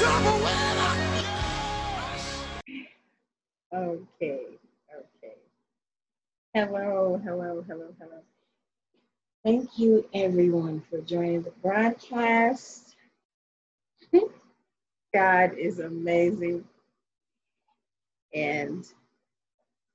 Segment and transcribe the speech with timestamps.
[0.00, 0.12] Okay,
[3.74, 5.34] okay.
[6.54, 8.22] Hello, hello, hello, hello.
[9.44, 12.94] Thank you, everyone, for joining the broadcast.
[15.14, 16.64] God is amazing.
[18.32, 18.84] And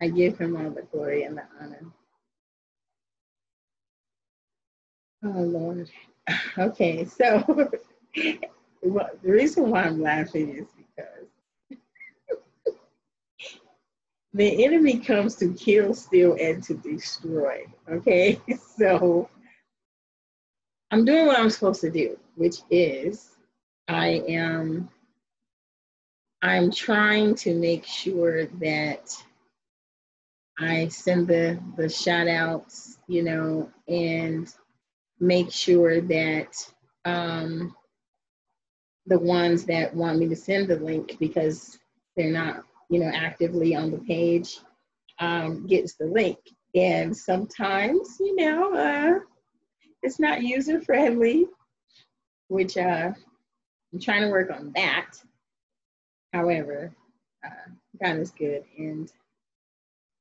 [0.01, 1.85] I give him all the glory and the honor.
[5.23, 5.89] Oh, Lord.
[6.57, 7.71] Okay, so
[8.83, 11.79] well, the reason why I'm laughing is because
[14.33, 17.65] the enemy comes to kill, steal, and to destroy.
[17.89, 18.39] Okay,
[18.77, 19.29] so
[20.91, 23.31] I'm doing what I'm supposed to do, which is
[23.87, 24.89] I am
[26.41, 29.15] I'm trying to make sure that
[30.59, 34.53] I send the the shout outs, you know, and
[35.19, 36.53] make sure that
[37.05, 37.75] um,
[39.07, 41.77] the ones that want me to send the link because
[42.15, 44.59] they're not, you know, actively on the page
[45.19, 46.37] um, gets the link.
[46.75, 49.19] And sometimes, you know, uh,
[50.01, 51.47] it's not user friendly,
[52.47, 53.11] which uh,
[53.93, 55.11] I'm trying to work on that.
[56.31, 56.95] However,
[57.45, 57.71] uh,
[58.01, 58.63] God is good.
[58.77, 59.11] And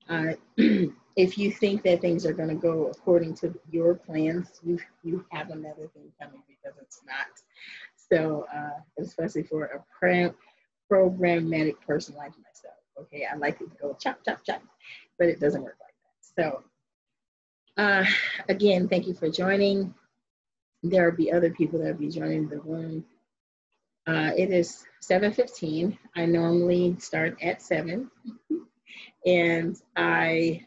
[0.08, 0.32] uh,
[1.16, 5.24] if you think that things are going to go according to your plans, you, you
[5.30, 7.26] have another thing coming because it's not.
[8.12, 10.34] So, uh, especially for a pro-
[10.90, 14.62] programmatic person like myself, okay, I like it to go chop, chop, chop,
[15.18, 15.94] but it doesn't work like
[16.36, 16.42] that.
[16.42, 18.04] So, uh,
[18.50, 19.94] again, thank you for joining.
[20.82, 23.06] There will be other people that will be joining the room.
[24.06, 25.96] Uh, it is 7.15.
[26.14, 28.10] I normally start at 7.
[29.26, 30.66] and I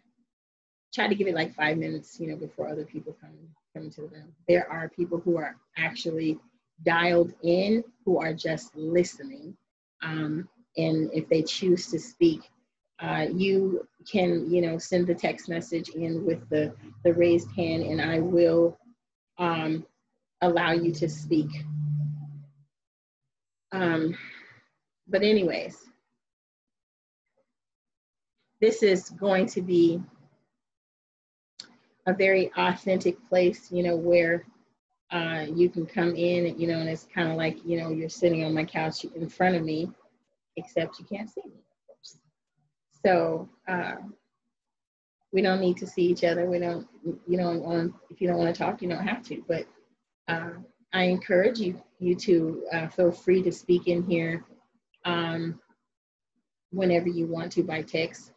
[0.96, 3.38] try to give it like five minutes, you know, before other people come,
[3.76, 4.34] come into the room.
[4.48, 6.40] There are people who are actually
[6.84, 9.56] dialed in who are just listening.
[10.04, 10.48] Um,
[10.78, 12.42] and if they choose to speak,
[13.00, 17.84] uh, you can, you know, send the text message in with the, the raised hand
[17.84, 18.78] and I will
[19.38, 19.86] um,
[20.42, 21.50] allow you to speak.
[23.72, 24.16] Um,
[25.08, 25.78] but anyways,
[28.62, 30.02] this is going to be
[32.08, 34.46] a very authentic place, you know, where
[35.16, 38.10] uh, you can come in, you know, and it's kind of like, you know, you're
[38.10, 39.90] sitting on my couch in front of me,
[40.58, 41.62] except you can't see me.
[43.06, 43.96] So uh,
[45.32, 46.50] we don't need to see each other.
[46.50, 46.86] We don't,
[47.26, 49.42] you don't want, if you don't want to talk, you don't have to.
[49.48, 49.66] But
[50.28, 50.50] uh,
[50.92, 54.44] I encourage you, you to uh, feel free to speak in here
[55.06, 55.62] um,
[56.72, 58.34] whenever you want to by text,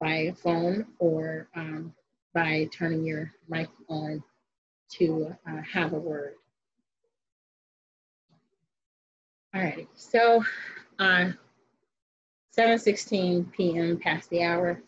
[0.00, 1.92] by phone, or um,
[2.32, 4.22] by turning your mic on
[4.98, 6.34] to uh, have a word.
[9.54, 10.42] All right, so
[10.98, 11.30] uh,
[12.56, 13.98] 7.16 p.m.
[13.98, 14.80] past the hour,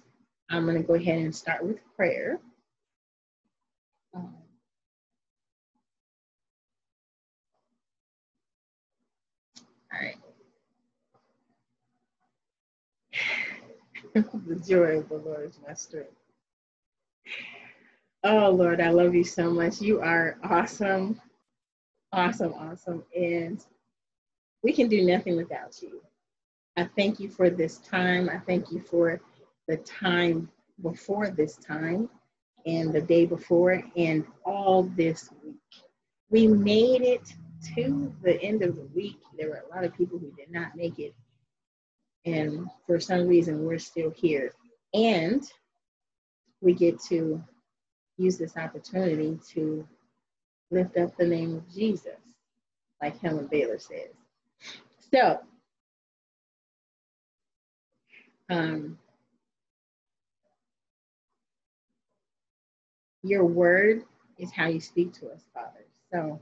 [0.51, 2.39] I'm gonna go ahead and start with prayer.
[4.15, 4.31] All
[9.93, 10.17] right.
[14.15, 16.11] the joy of the Lord is my strength.
[18.25, 19.81] Oh, Lord, I love you so much.
[19.81, 21.21] You are awesome,
[22.13, 23.05] awesome, awesome.
[23.17, 23.65] And
[24.63, 26.01] we can do nothing without you.
[26.77, 28.29] I thank you for this time.
[28.29, 29.21] I thank you for
[29.69, 30.51] the time
[30.83, 32.09] before this time
[32.67, 35.57] and the day before and all this week.
[36.31, 37.33] We made it
[37.77, 39.19] to the end of the week.
[39.39, 41.15] There were a lot of people who did not make it.
[42.25, 44.53] And for some reason, we're still here.
[44.93, 45.45] And
[46.61, 47.43] we get to
[48.19, 49.87] use this opportunity to
[50.71, 52.21] lift up the name of Jesus,
[53.03, 54.11] like Helen Baylor says.
[55.13, 55.39] So,
[58.51, 58.99] um,
[63.23, 64.05] your word
[64.39, 65.85] is how you speak to us, Father.
[66.13, 66.41] So,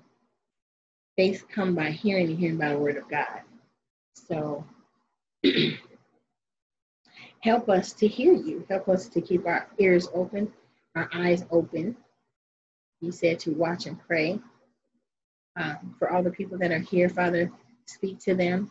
[1.16, 3.40] faith come by hearing and hearing by the word of God.
[4.14, 4.64] So,
[7.40, 8.64] help us to hear you.
[8.68, 10.52] Help us to keep our ears open,
[10.94, 11.96] our eyes open.
[13.00, 14.40] He said to watch and pray.
[15.56, 17.50] Um, for all the people that are here, Father,
[17.86, 18.70] speak to them.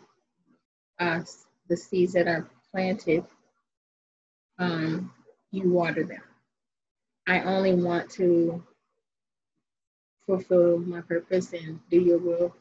[0.99, 1.21] Uh,
[1.69, 3.25] the seeds that are planted,
[4.59, 5.11] um,
[5.51, 6.21] you water them.
[7.25, 8.63] I only want to
[10.25, 12.55] fulfill my purpose and do your will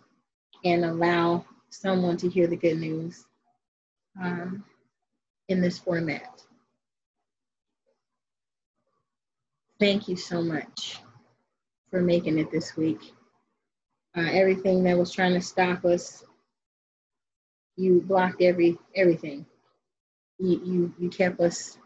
[0.65, 3.25] and allow someone to hear the good news
[4.21, 4.65] um,
[5.49, 6.43] in this format.
[9.83, 11.01] Thank you so much
[11.91, 13.01] for making it this week.
[14.17, 16.23] Uh, everything that was trying to stop us,
[17.77, 19.45] you blocked every everything.
[20.39, 21.79] You you you kept us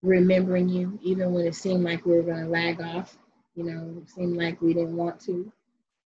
[0.00, 3.18] remembering you, even when it seemed like we were going to lag off.
[3.54, 5.52] You know, it seemed like we didn't want to,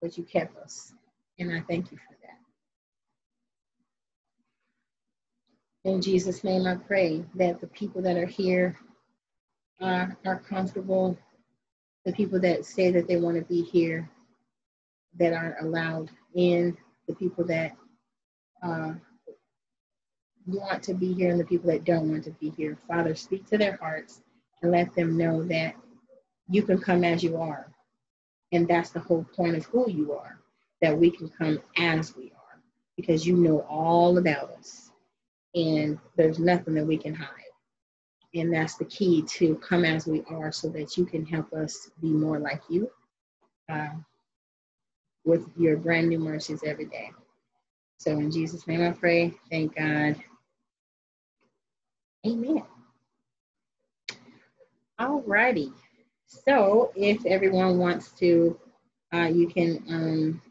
[0.02, 0.94] but you kept us,
[1.38, 2.16] and I thank you for
[5.84, 5.92] that.
[5.92, 8.76] In Jesus' name, I pray that the people that are here
[9.80, 11.16] uh, are comfortable.
[12.04, 14.08] The people that say that they want to be here,
[15.18, 16.76] that aren't allowed in.
[17.06, 17.76] The people that
[18.62, 18.92] uh,
[20.46, 22.76] want to be here and the people that don't want to be here.
[22.86, 24.22] Father, speak to their hearts
[24.62, 25.74] and let them know that
[26.48, 27.70] you can come as you are.
[28.52, 30.38] And that's the whole point of who you are,
[30.80, 32.60] that we can come as we are
[32.96, 34.90] because you know all about us
[35.54, 37.47] and there's nothing that we can hide.
[38.34, 41.90] And that's the key to come as we are so that you can help us
[42.00, 42.90] be more like you
[43.70, 43.88] uh,
[45.24, 47.10] with your brand new mercies every day.
[47.98, 49.34] So in Jesus' name I pray.
[49.50, 50.16] Thank God.
[52.26, 52.62] Amen.
[54.98, 55.72] All righty.
[56.26, 58.58] So if everyone wants to,
[59.14, 60.42] uh, you can um,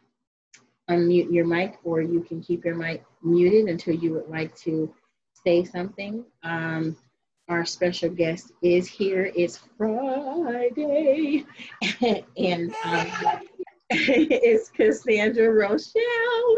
[0.90, 4.94] unmute your mic or you can keep your mic muted until you would like to
[5.46, 6.26] say something.
[6.44, 6.98] Um,
[7.50, 9.32] our special guest is here.
[9.36, 11.46] It's Friday.
[12.38, 13.08] and um,
[13.90, 16.58] it's Cassandra Rochelle.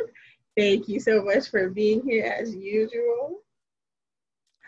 [0.57, 3.41] Thank you so much for being here as usual.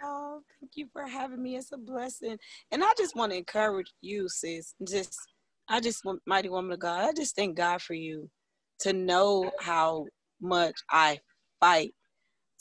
[0.04, 1.58] Oh, thank you for having me.
[1.58, 2.38] It's a blessing.
[2.72, 4.74] And I just want to encourage you, sis.
[4.88, 5.20] Just,
[5.70, 8.30] I just want, mighty woman of God, I just thank God for you
[8.80, 10.06] to know how
[10.40, 11.20] much I
[11.60, 11.94] fight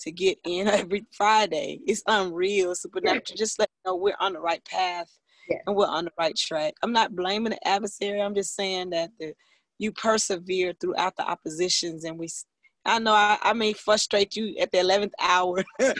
[0.00, 1.80] to get in every Friday.
[1.86, 3.36] It's unreal, supernatural.
[3.36, 5.10] Just let you know we're on the right path
[5.48, 5.58] yeah.
[5.66, 6.74] and we're on the right track.
[6.82, 8.20] I'm not blaming the adversary.
[8.20, 9.34] I'm just saying that the
[9.78, 12.28] you persevere throughout the oppositions and we
[12.84, 15.64] I know I, I may frustrate you at the 11th hour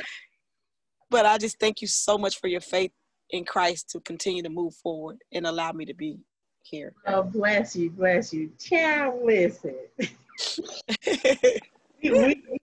[1.11, 2.93] But I just thank you so much for your faith
[3.31, 6.21] in Christ to continue to move forward and allow me to be
[6.63, 6.95] here.
[7.07, 8.53] Oh, bless you, bless you.
[8.59, 9.75] Child, listen.
[12.03, 12.60] we,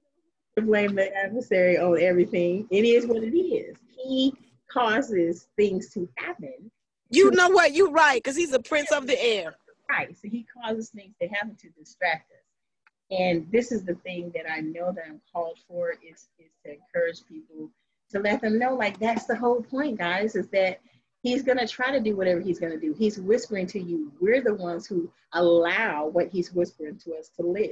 [0.61, 2.67] blame the adversary on everything.
[2.69, 3.77] It is what it is.
[4.03, 4.33] He
[4.71, 6.71] causes things to happen.
[7.09, 7.73] You know what?
[7.73, 9.55] You're right, because he's a prince of the air.
[9.89, 10.15] Right.
[10.17, 13.17] So he causes things to happen to distract us.
[13.17, 16.73] And this is the thing that I know that I'm called for is, is to
[16.73, 17.69] encourage people
[18.09, 20.79] to let them know like that's the whole point guys is that
[21.23, 24.11] he's going to try to do whatever he's going to do he's whispering to you
[24.19, 27.71] we're the ones who allow what he's whispering to us to live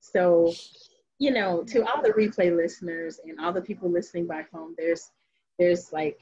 [0.00, 0.52] so
[1.20, 5.10] you know to all the replay listeners and all the people listening by phone there's
[5.58, 6.18] there's like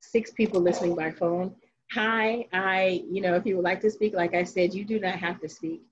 [0.00, 1.52] six people listening by phone
[1.90, 5.00] hi i you know if you would like to speak like i said you do
[5.00, 5.82] not have to speak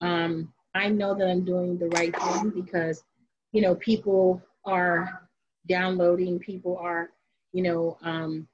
[0.00, 3.04] um i know that i'm doing the right thing because
[3.52, 5.28] you know people are
[5.68, 7.10] downloading, people are,
[7.52, 8.48] you know, um,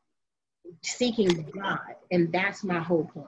[0.82, 1.78] seeking God,
[2.10, 3.26] and that's my whole point.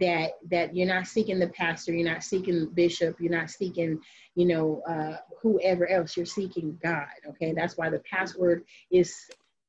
[0.00, 3.98] That that you're not seeking the pastor, you're not seeking the bishop, you're not seeking,
[4.34, 6.16] you know, uh, whoever else.
[6.16, 7.06] You're seeking God.
[7.30, 9.16] Okay, that's why the password is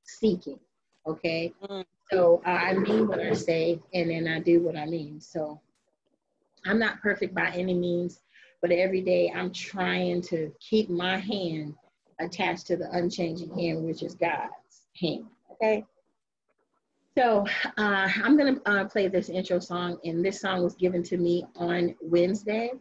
[0.03, 0.59] seeking.
[1.07, 1.81] Okay, mm-hmm.
[2.11, 5.21] so uh, I mean what I say, and then I do what I mean.
[5.21, 5.61] So
[6.65, 8.19] I'm not perfect by any means,
[8.61, 11.75] but every day I'm trying to keep my hand
[12.19, 15.25] attached to the unchanging hand, which is God's hand.
[15.53, 15.85] Okay.
[17.17, 17.45] So
[17.77, 21.17] uh, I'm going to uh, play this intro song, and this song was given to
[21.17, 22.71] me on Wednesday,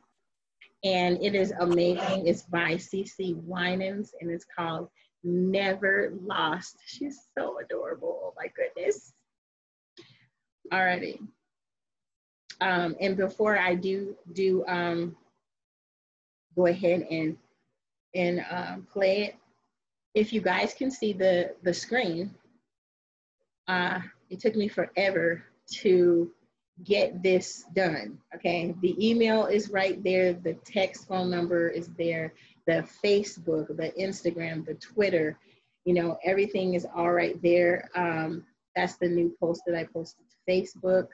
[0.85, 2.27] and it is amazing.
[2.27, 4.89] It's by CeCe Winans, and it's called
[5.25, 6.77] Never Lost.
[6.87, 8.21] She's so adorable.
[8.23, 9.13] Oh my goodness.
[10.73, 11.19] Alrighty.
[12.61, 15.17] Um, and before I do do um,
[16.55, 17.37] go ahead and
[18.15, 19.37] and um, play it.
[20.15, 22.35] If you guys can see the, the screen,
[23.69, 25.45] uh, it took me forever
[25.83, 26.31] to
[26.85, 28.75] get this done, okay?
[28.83, 32.35] The email is right there, the text phone number is there,
[32.67, 35.39] the Facebook, the Instagram, the Twitter,
[35.85, 37.89] you know, everything is all right there.
[37.95, 38.45] Um,
[38.77, 41.09] that's the new post that I posted to Facebook.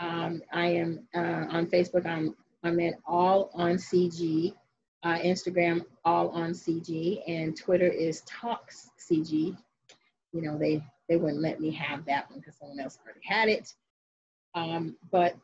[0.00, 2.04] Um, I am uh, on Facebook.
[2.04, 2.34] I'm
[2.64, 4.54] I'm at all on CG.
[5.04, 9.56] Uh, Instagram all on CG, and Twitter is Talks CG.
[10.32, 13.50] You know they they wouldn't let me have that one because someone else already had
[13.50, 13.74] it.
[14.54, 15.36] Um, but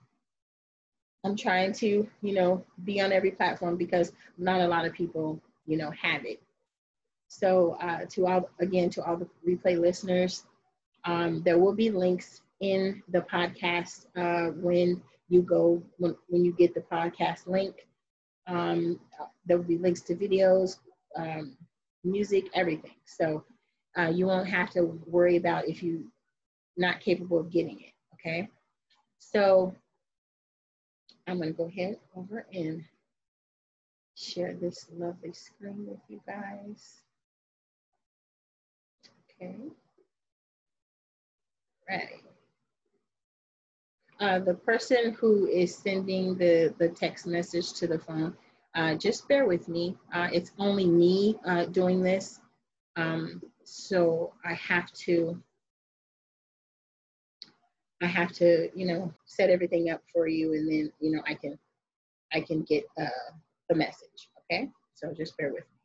[1.24, 5.42] I'm trying to you know be on every platform because not a lot of people
[5.66, 6.40] you know have it.
[7.28, 10.46] So uh, to all again to all the replay listeners,
[11.04, 16.52] um, there will be links in the podcast uh, when you go when, when you
[16.52, 17.86] get the podcast link.
[18.46, 18.98] Um,
[19.44, 20.78] there will be links to videos,
[21.14, 21.58] um,
[22.04, 22.96] music, everything.
[23.04, 23.44] So
[23.98, 26.02] uh, you won't have to worry about if you're
[26.76, 27.92] not capable of getting it.
[28.14, 28.48] Okay.
[29.18, 29.74] So
[31.26, 32.84] I'm going to go ahead over and
[34.14, 37.00] share this lovely screen with you guys.
[39.40, 39.56] Okay.
[41.88, 42.22] Ready.
[44.20, 48.36] Uh, the person who is sending the, the text message to the phone,
[48.74, 49.96] uh, just bear with me.
[50.12, 52.40] Uh, it's only me uh, doing this.
[52.96, 55.40] Um, so I have to,
[58.02, 61.34] I have to, you know, set everything up for you and then, you know, I
[61.34, 61.58] can,
[62.32, 63.32] I can get uh,
[63.68, 64.70] the message, okay?
[64.94, 65.77] So just bear with me.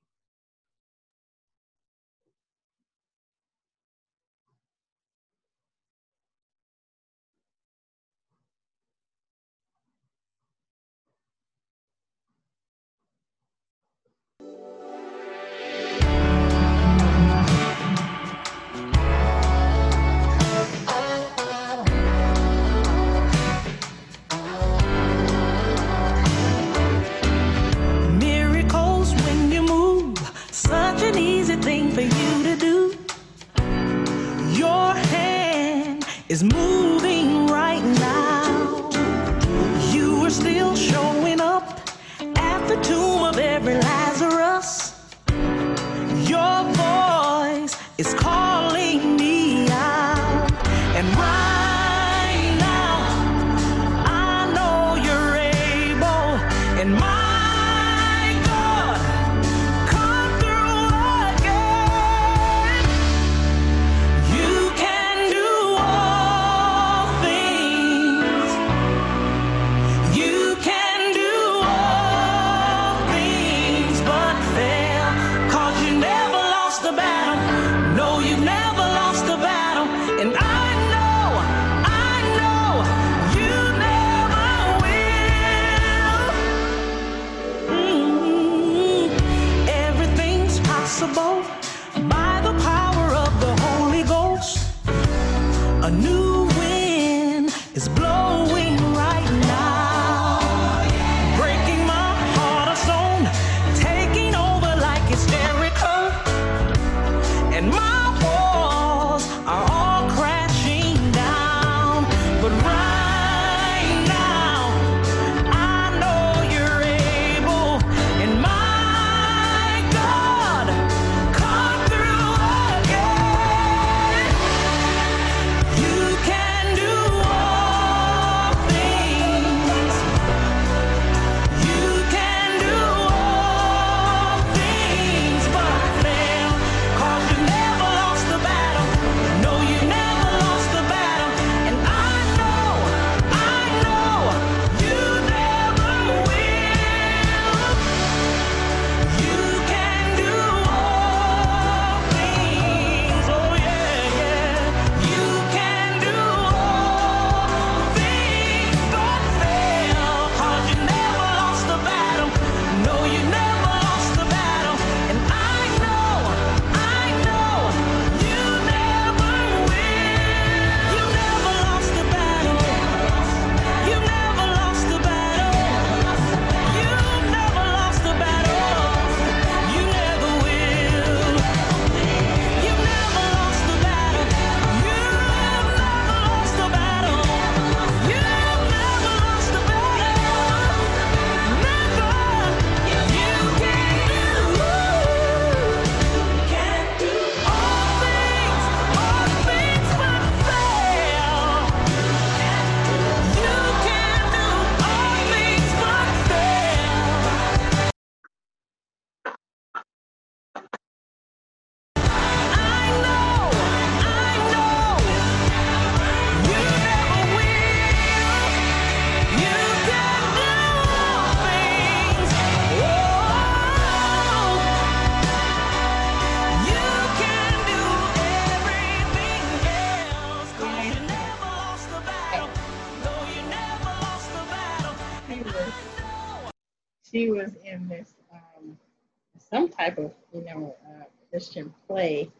[239.53, 242.31] Some type of you know uh, Christian play,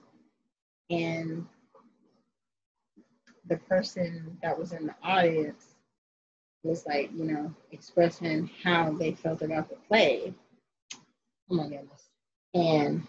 [0.90, 1.46] and
[3.48, 5.76] the person that was in the audience
[6.64, 10.34] was like you know expressing how they felt about the play.
[11.52, 12.10] Oh my goodness!
[12.56, 13.06] And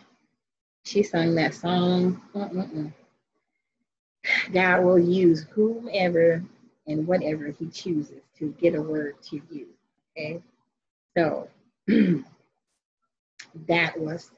[0.84, 2.20] she sung that song.
[2.34, 2.90] Uh-uh-uh.
[4.52, 6.42] God will use whomever
[6.86, 9.68] and whatever He chooses to get a word to you.
[10.12, 10.42] Okay,
[11.16, 11.48] so
[13.68, 14.30] that was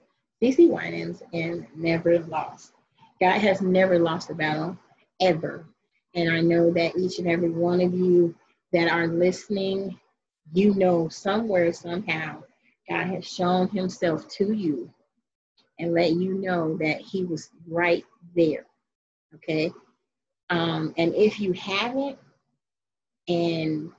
[0.42, 2.72] CeCe Winans and Never Lost.
[3.20, 4.76] God has never lost a battle
[5.20, 5.66] ever.
[6.14, 8.34] And I know that each and every one of you
[8.72, 9.98] that are listening,
[10.52, 12.42] you know somewhere, somehow,
[12.88, 14.90] God has shown himself to you
[15.78, 18.04] and let you know that he was right
[18.34, 18.66] there.
[19.34, 19.72] Okay.
[20.50, 22.18] Um, and if you haven't,
[23.28, 23.90] and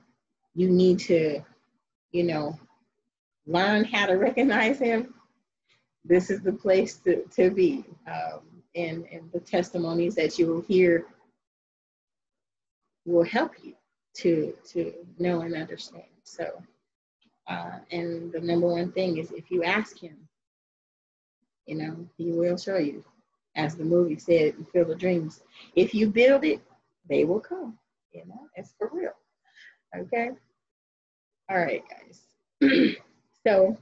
[0.54, 1.40] you need to,
[2.12, 2.58] you know,
[3.48, 5.14] learn how to recognize him,
[6.04, 7.84] this is the place to, to be.
[8.06, 8.40] Um,
[8.76, 11.06] and, and the testimonies that you will hear
[13.04, 13.74] will help you
[14.18, 16.04] to, to know and understand.
[16.24, 16.62] So,
[17.48, 20.16] uh, and the number one thing is if you ask him,
[21.66, 23.04] you know, he will show you.
[23.56, 25.42] As the movie said Field of Dreams,
[25.74, 26.60] if you build it,
[27.08, 27.76] they will come.
[28.12, 29.10] You know, it's for real.
[29.96, 30.30] Okay.
[31.50, 32.96] All right, guys.
[33.48, 33.78] so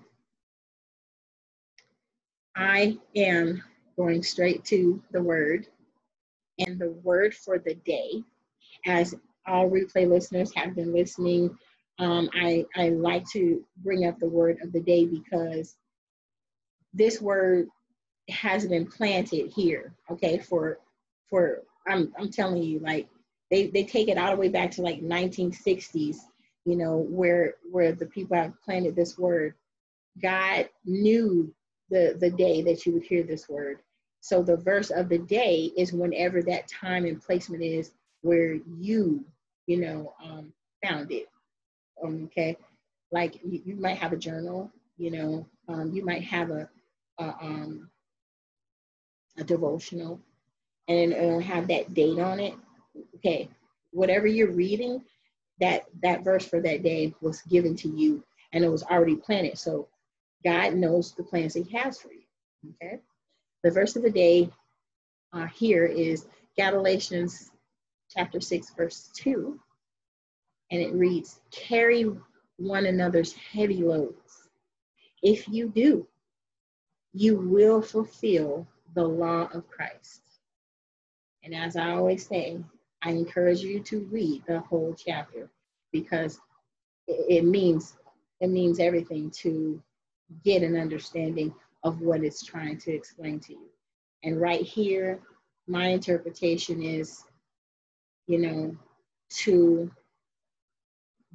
[2.54, 3.62] I am
[3.96, 5.66] going straight to the word.
[6.60, 8.22] And the word for the day,
[8.86, 11.58] as all replay listeners have been listening,
[11.98, 15.74] um, I, I like to bring up the word of the day because
[16.94, 17.66] this word
[18.28, 20.78] has been planted here, okay, for
[21.28, 23.08] for I'm I'm telling you, like
[23.50, 26.18] they, they take it all the way back to like 1960s,
[26.66, 29.54] you know, where where the people have planted this word.
[30.20, 31.54] God knew
[31.90, 33.78] the the day that you would hear this word.
[34.20, 39.24] So the verse of the day is whenever that time and placement is where you,
[39.68, 40.52] you know, um,
[40.84, 41.28] found it.
[42.04, 42.56] Okay,
[43.12, 46.68] like you, you, might have a journal, you know, um, you might have a,
[47.18, 47.88] a, um,
[49.38, 50.20] a devotional,
[50.88, 52.54] and it'll have that date on it.
[53.16, 53.48] Okay,
[53.92, 55.02] whatever you're reading,
[55.60, 59.58] that that verse for that day was given to you, and it was already planted.
[59.58, 59.88] So
[60.44, 62.22] God knows the plans He has for you.
[62.82, 63.00] Okay.
[63.62, 64.50] The verse of the day
[65.32, 67.50] uh, here is Galatians
[68.14, 69.58] chapter 6, verse 2.
[70.70, 72.10] And it reads, Carry
[72.56, 74.48] one another's heavy loads.
[75.22, 76.06] If you do,
[77.12, 80.22] you will fulfill the law of Christ.
[81.44, 82.58] And as I always say,
[83.06, 85.48] I encourage you to read the whole chapter
[85.92, 86.40] because
[87.06, 87.96] it means
[88.40, 89.80] it means everything to
[90.44, 93.70] get an understanding of what it's trying to explain to you.
[94.24, 95.20] And right here,
[95.68, 97.22] my interpretation is,
[98.26, 98.76] you know,
[99.44, 99.88] to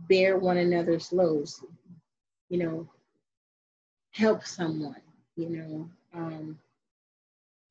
[0.10, 1.64] bear one another's loads,
[2.50, 2.90] you know,
[4.10, 5.02] help someone,
[5.38, 6.60] you know, um,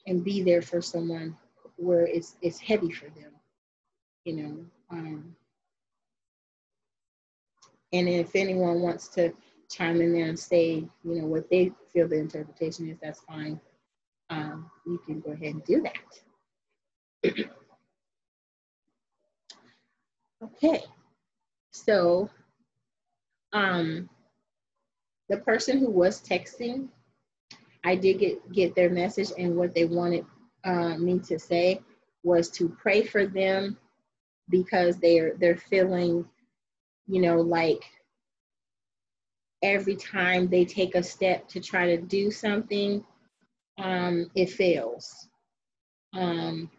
[0.06, 1.36] and be there for someone
[1.76, 3.32] where it's it's heavy for them,
[4.24, 4.64] you know.
[4.90, 5.34] Um,
[7.92, 9.32] and if anyone wants to
[9.68, 13.60] chime in there and say, you know, what they feel the interpretation is, that's fine.
[14.28, 17.34] Um, you can go ahead and do that.
[20.44, 20.84] okay,
[21.72, 22.30] so
[23.52, 24.08] um,
[25.28, 26.88] the person who was texting,
[27.84, 30.26] I did get, get their message and what they wanted
[30.64, 31.80] uh, me to say
[32.22, 33.76] was to pray for them
[34.50, 36.24] because they're they're feeling,
[37.06, 37.84] you know, like
[39.62, 43.04] every time they take a step to try to do something,
[43.78, 45.28] um, it fails.
[46.14, 46.70] Um,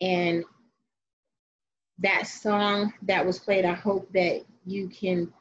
[0.00, 0.44] and
[1.98, 5.32] that song that was played, I hope that you can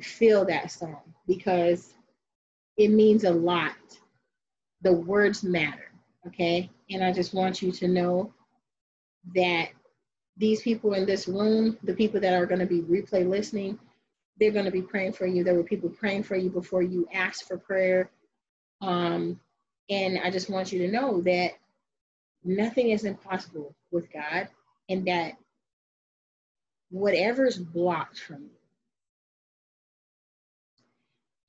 [0.00, 1.94] feel that song because
[2.76, 3.74] it means a lot.
[4.82, 5.90] The words matter,
[6.26, 6.70] okay?
[6.90, 8.32] And I just want you to know
[9.34, 9.70] that
[10.36, 13.78] these people in this room, the people that are going to be replay listening,
[14.38, 15.42] they're going to be praying for you.
[15.44, 18.10] There were people praying for you before you asked for prayer.
[18.82, 19.40] Um,
[19.88, 21.52] and I just want you to know that
[22.44, 24.48] nothing is impossible with God
[24.88, 25.32] and that
[26.90, 28.50] whatever's blocked from you,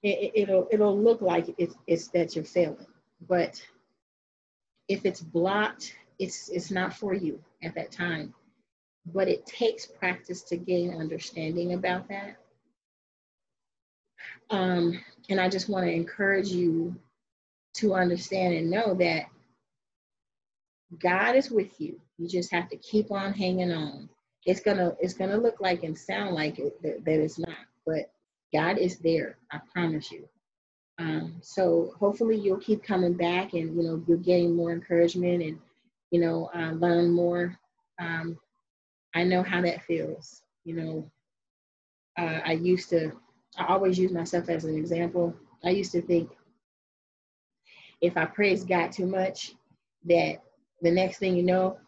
[0.03, 2.85] it, will it'll look like it's, it's that you're failing.
[3.27, 3.61] But
[4.87, 8.33] if it's blocked, it's it's not for you at that time.
[9.13, 12.35] But it takes practice to gain understanding about that
[14.51, 16.95] Um, and I just want to encourage you
[17.75, 19.25] to understand and know that
[20.99, 21.99] God is with you.
[22.17, 24.09] You just have to keep on hanging on.
[24.45, 28.11] It's gonna it's gonna look like and sound like it that, that it's not, but
[28.53, 29.37] God is there.
[29.51, 30.27] I promise you.
[30.99, 35.59] Um, so hopefully you'll keep coming back, and you know you're getting more encouragement, and
[36.11, 37.57] you know uh, learn more.
[37.99, 38.37] Um,
[39.17, 40.43] I know how that feels.
[40.63, 41.11] You know,
[42.19, 43.11] uh, I used to.
[43.57, 45.35] I always use myself as an example.
[45.65, 46.29] I used to think
[47.99, 49.55] if I praise God too much,
[50.05, 50.43] that
[50.83, 51.79] the next thing you know,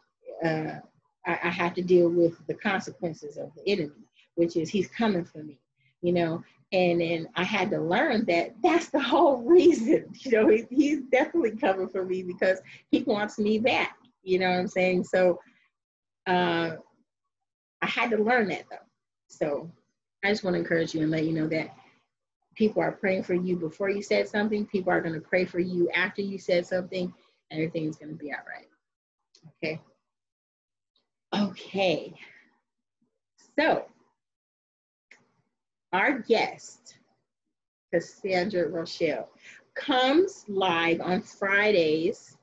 [0.43, 0.79] uh,
[1.27, 5.23] I, I have to deal with the consequences of the enemy, which is he's coming
[5.23, 5.59] for me,
[6.01, 6.43] you know.
[6.71, 11.01] And then I had to learn that that's the whole reason, you know, he, he's
[11.11, 15.03] definitely coming for me because he wants me back, you know what I'm saying?
[15.03, 15.39] So
[16.25, 16.77] uh,
[17.81, 18.77] I had to learn that though.
[19.27, 19.71] So
[20.23, 21.75] I just want to encourage you and let you know that
[22.55, 24.65] people are praying for you before you said something.
[24.65, 27.13] People are going to pray for you after you said something.
[27.51, 28.67] Everything is going to be all right.
[29.63, 29.81] Okay.
[31.33, 32.13] Okay.
[33.57, 33.85] So,
[35.93, 36.97] our guest,
[37.93, 39.29] Cassandra Rochelle,
[39.75, 42.37] comes live on Fridays.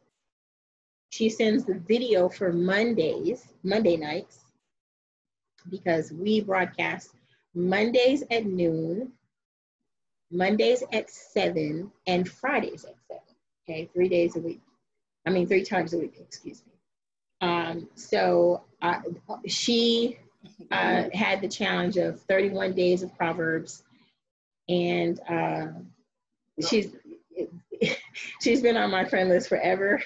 [1.11, 4.46] She sends the video for Mondays, Monday nights,
[5.71, 7.11] because we broadcast
[7.55, 9.13] Mondays at noon,
[10.31, 13.23] Mondays at 7, and Fridays at 7.
[13.69, 14.61] Okay, three days a week.
[15.27, 16.73] I mean, three times a week, excuse me.
[17.41, 19.01] Um, so uh,
[19.47, 20.19] she
[20.71, 23.83] uh, had the challenge of 31 days of Proverbs,
[24.69, 25.67] and uh,
[26.67, 26.95] she's
[28.41, 30.03] she's been on my friend list forever,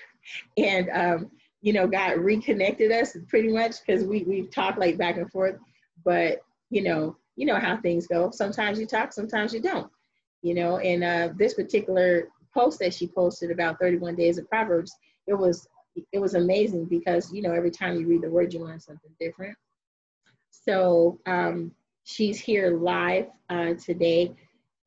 [0.56, 1.30] and um,
[1.62, 5.56] you know, God reconnected us pretty much because we we've talked like back and forth,
[6.04, 8.30] but you know, you know how things go.
[8.30, 9.90] Sometimes you talk, sometimes you don't.
[10.42, 14.92] You know, and uh, this particular post that she posted about 31 days of Proverbs,
[15.26, 15.68] it was
[16.12, 19.10] it was amazing because you know every time you read the word you learn something
[19.18, 19.56] different
[20.50, 21.72] so um,
[22.04, 24.32] she's here live uh, today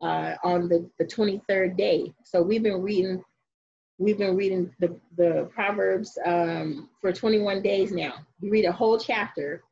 [0.01, 3.21] uh, on the, the 23rd day so we've been reading
[3.97, 8.97] we've been reading the, the proverbs um, for 21 days now you read a whole
[8.99, 9.63] chapter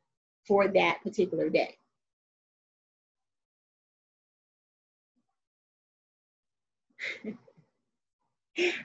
[0.46, 1.76] for that particular day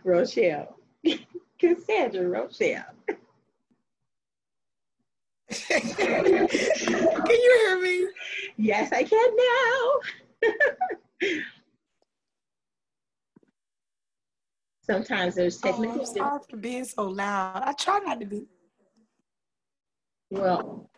[0.04, 0.78] rochelle
[1.60, 2.86] Cassandra Rochelle.
[5.68, 5.82] Can
[7.30, 8.08] you hear me?
[8.58, 9.36] Yes, I can
[10.42, 11.40] now.
[14.90, 16.00] Sometimes there's Oh, technical.
[16.00, 17.62] I'm sorry for being so loud.
[17.66, 18.46] I try not to be.
[20.30, 20.90] well,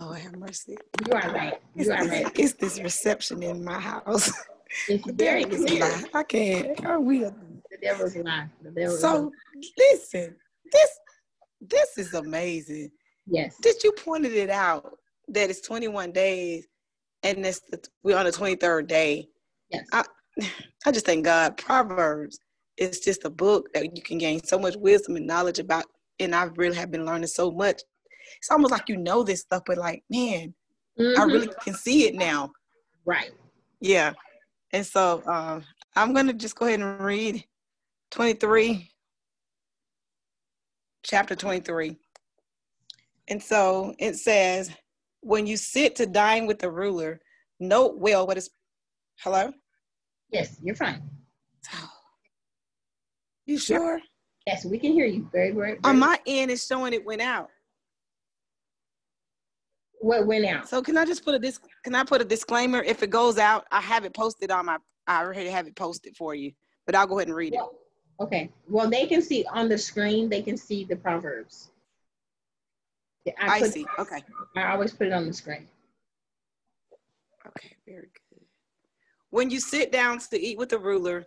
[0.00, 0.76] Oh, have mercy.
[1.06, 1.60] you are right.
[1.76, 2.38] It's, You are this, right.
[2.38, 4.30] it's this reception in my house.
[4.88, 6.04] It's very devil is a clear.
[6.14, 6.86] I can't.
[6.86, 7.34] I will.
[7.70, 8.48] The devil's lie.
[8.62, 9.62] The devil's So lie.
[9.76, 10.34] listen,
[10.72, 10.90] this
[11.60, 12.90] this is amazing.
[13.26, 13.54] Yes.
[13.60, 14.96] Did you pointed it out
[15.28, 16.66] that it's 21 days
[17.22, 19.28] and it's the, we're on the 23rd day.
[19.70, 19.86] Yes.
[19.92, 20.04] I,
[20.86, 21.58] I just thank God.
[21.58, 22.38] Proverbs
[22.82, 25.84] is just a book that you can gain so much wisdom and knowledge about.
[26.18, 27.82] And I really have been learning so much.
[28.38, 30.54] It's almost like you know this stuff, but like, man,
[30.98, 31.32] I Mhm.
[31.32, 32.52] really can see it now.
[33.04, 33.32] Right.
[33.80, 34.12] Yeah.
[34.72, 35.64] And so um,
[35.96, 37.44] I'm going to just go ahead and read
[38.10, 38.90] 23,
[41.02, 41.96] chapter 23.
[43.28, 44.70] And so it says,
[45.20, 47.20] when you sit to dine with the ruler,
[47.60, 48.50] note well what is,
[49.20, 49.52] hello?
[50.30, 51.02] Yes, you're fine.
[53.46, 54.00] You sure?
[54.46, 55.78] Yes, we can hear you very, very.
[55.84, 57.48] On my end, it's showing it went out.
[60.00, 60.68] what went out?
[60.68, 61.60] So can I just put a dis?
[61.84, 62.82] Can I put a disclaimer?
[62.82, 64.78] If it goes out, I have it posted on my.
[65.06, 66.52] I already have it posted for you,
[66.86, 67.60] but I'll go ahead and read it.
[68.20, 68.50] Okay.
[68.68, 70.28] Well, they can see on the screen.
[70.28, 71.70] They can see the proverbs.
[73.24, 73.86] Yeah, I put- see.
[73.98, 74.22] Okay.
[74.56, 75.68] I always put it on the screen.
[77.46, 78.44] Okay, very good.
[79.30, 81.24] When you sit down to eat with the ruler,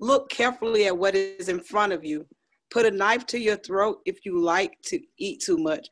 [0.00, 2.26] look carefully at what is in front of you.
[2.70, 5.88] Put a knife to your throat if you like to eat too much.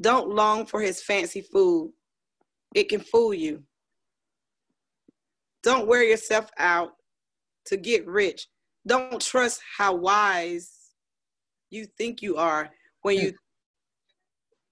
[0.00, 1.92] Don't long for his fancy food,
[2.74, 3.62] it can fool you.
[5.62, 6.92] Don't wear yourself out
[7.66, 8.46] to get rich.
[8.86, 10.70] Don't trust how wise
[11.70, 12.70] you think you are
[13.02, 13.32] when you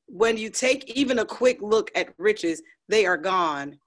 [0.06, 3.78] when you take even a quick look at riches, they are gone.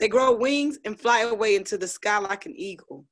[0.00, 3.04] They grow wings and fly away into the sky like an eagle.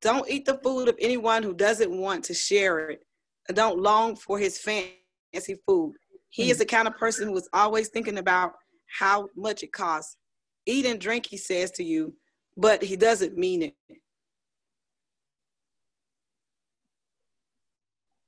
[0.00, 3.00] Don't eat the food of anyone who doesn't want to share it.
[3.48, 5.94] And don't long for his fancy food.
[6.30, 6.60] He is hmm.
[6.60, 8.52] the kind of person who is always thinking about
[8.98, 10.16] how much it costs.
[10.64, 12.14] Eat and drink, he says to you,
[12.56, 13.74] but he doesn't mean it.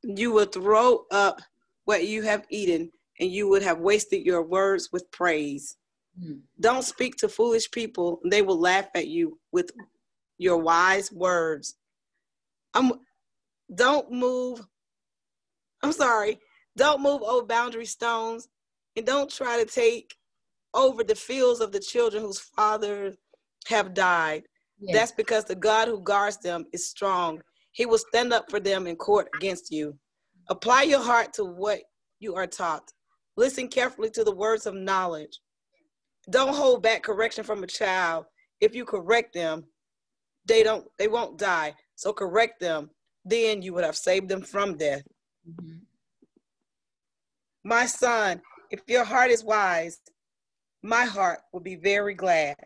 [0.03, 1.41] You will throw up
[1.85, 5.77] what you have eaten, and you would have wasted your words with praise.
[6.23, 6.41] Mm.
[6.61, 9.71] Don't speak to foolish people, they will laugh at you with
[10.39, 11.77] your wise words.
[12.75, 12.93] I'm
[13.75, 14.67] don't move.
[15.83, 16.39] I'm sorry.
[16.77, 18.49] Don't move old boundary stones
[18.97, 20.17] and don't try to take
[20.75, 23.17] over the fields of the children whose fathers
[23.67, 24.45] have died.
[24.81, 24.97] Yes.
[24.97, 27.41] That's because the God who guards them is strong.
[27.73, 29.97] He will stand up for them in court against you.
[30.49, 31.81] Apply your heart to what
[32.21, 32.93] you are taught.
[33.37, 35.39] Listen carefully to the words of knowledge.
[36.31, 38.27] Don't hold back correction from a child.
[38.61, 39.67] If you correct them,
[40.45, 41.75] they don't they won't die.
[41.95, 42.91] So correct them.
[43.25, 45.03] Then you would have saved them from death.
[45.49, 45.81] Mhm.
[47.65, 50.01] My son, if your heart is wise,
[50.83, 52.57] my heart will be very glad.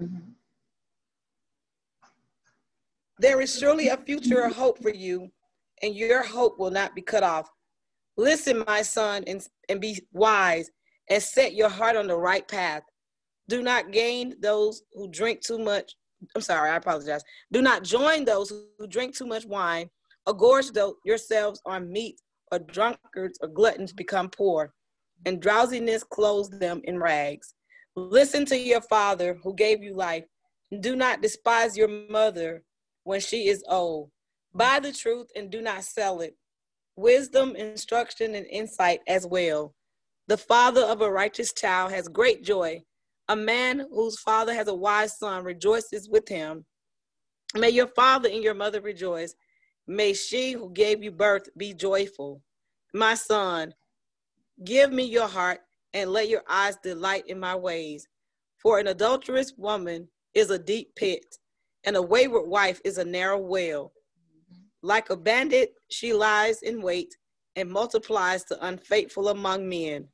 [0.00, 0.34] Mhm.
[3.18, 5.32] There is surely a future of hope for you,
[5.82, 7.50] and your hope will not be cut off.
[8.16, 10.70] Listen, my son, and, and be wise,
[11.10, 12.82] and set your heart on the right path.
[13.48, 15.94] Do not gain those who drink too much.
[16.34, 17.22] I'm sorry, I apologize.
[17.52, 19.90] Do not join those who drink too much wine,
[20.26, 20.66] or gorge
[21.04, 24.72] yourselves on meat, or drunkards or gluttons become poor,
[25.24, 27.54] and drowsiness clothes them in rags.
[27.96, 30.24] Listen to your father who gave you life.
[30.80, 32.62] Do not despise your mother
[33.04, 34.10] when she is old.
[34.54, 36.34] Buy the truth and do not sell it.
[36.96, 39.74] Wisdom, instruction, and insight as well.
[40.28, 42.82] The father of a righteous child has great joy.
[43.28, 46.64] A man whose father has a wise son rejoices with him.
[47.54, 49.34] May your father and your mother rejoice.
[49.86, 52.42] May she who gave you birth be joyful.
[52.92, 53.72] My son,
[54.64, 55.60] give me your heart
[55.92, 58.08] and let your eyes delight in my ways.
[58.58, 61.24] For an adulterous woman is a deep pit,
[61.84, 63.92] and a wayward wife is a narrow well.
[64.86, 67.16] Like a bandit, she lies in wait
[67.56, 70.06] and multiplies the unfaithful among men.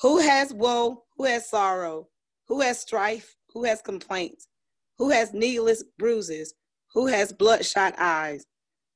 [0.00, 1.04] Who has woe?
[1.18, 2.08] Who has sorrow?
[2.48, 3.36] Who has strife?
[3.52, 4.48] Who has complaints?
[4.96, 6.54] Who has needless bruises?
[6.94, 8.46] Who has bloodshot eyes?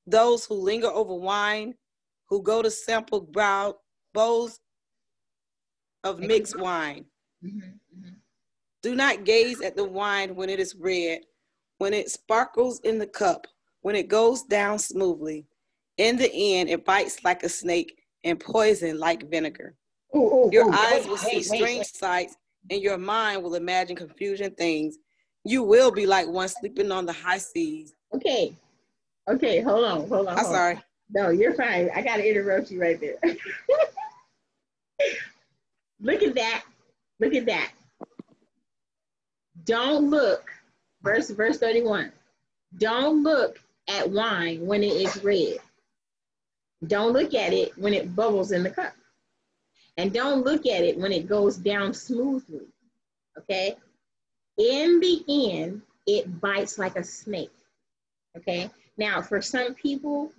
[0.06, 1.74] Those who linger over wine,
[2.30, 3.76] who go to sample brow,
[4.14, 4.58] bowls
[6.02, 7.04] of mixed wine.
[7.44, 7.78] Mhm.
[7.94, 8.20] Mhm.
[8.80, 11.26] Do not gaze at the wine when it is red,
[11.76, 13.46] when it sparkles in the cup,
[13.86, 15.46] when it goes down smoothly.
[15.96, 19.76] In the end, it bites like a snake and poison like vinegar.
[20.16, 21.94] Ooh, ooh, Your ooh, eyes wait, will see wait, strange wait.
[21.94, 22.36] sights,
[22.68, 24.98] and your mind will imagine confusion things.
[25.44, 27.94] You will be like one sleeping on the high seas.
[28.12, 28.56] Okay.
[29.28, 30.36] Okay, hold on, hold on.
[30.36, 30.52] I'm hold on.
[30.52, 30.80] sorry.
[31.10, 31.88] No, you're fine.
[31.94, 33.18] I gotta interrupt you right there.
[36.00, 36.64] Look at that.
[37.20, 37.70] Look at that.
[39.64, 40.50] Don't look,
[41.04, 42.10] verse verse 31.
[42.78, 45.58] Don't look at wine when it is red.
[46.86, 48.92] Don't look at it when it bubbles in the cup.
[49.96, 52.66] And don't look at it when it goes down smoothly.
[53.38, 53.76] Okay?
[54.58, 57.52] In the end, it bites like a snake.
[58.36, 58.70] Okay?
[58.98, 60.32] Now, for some people,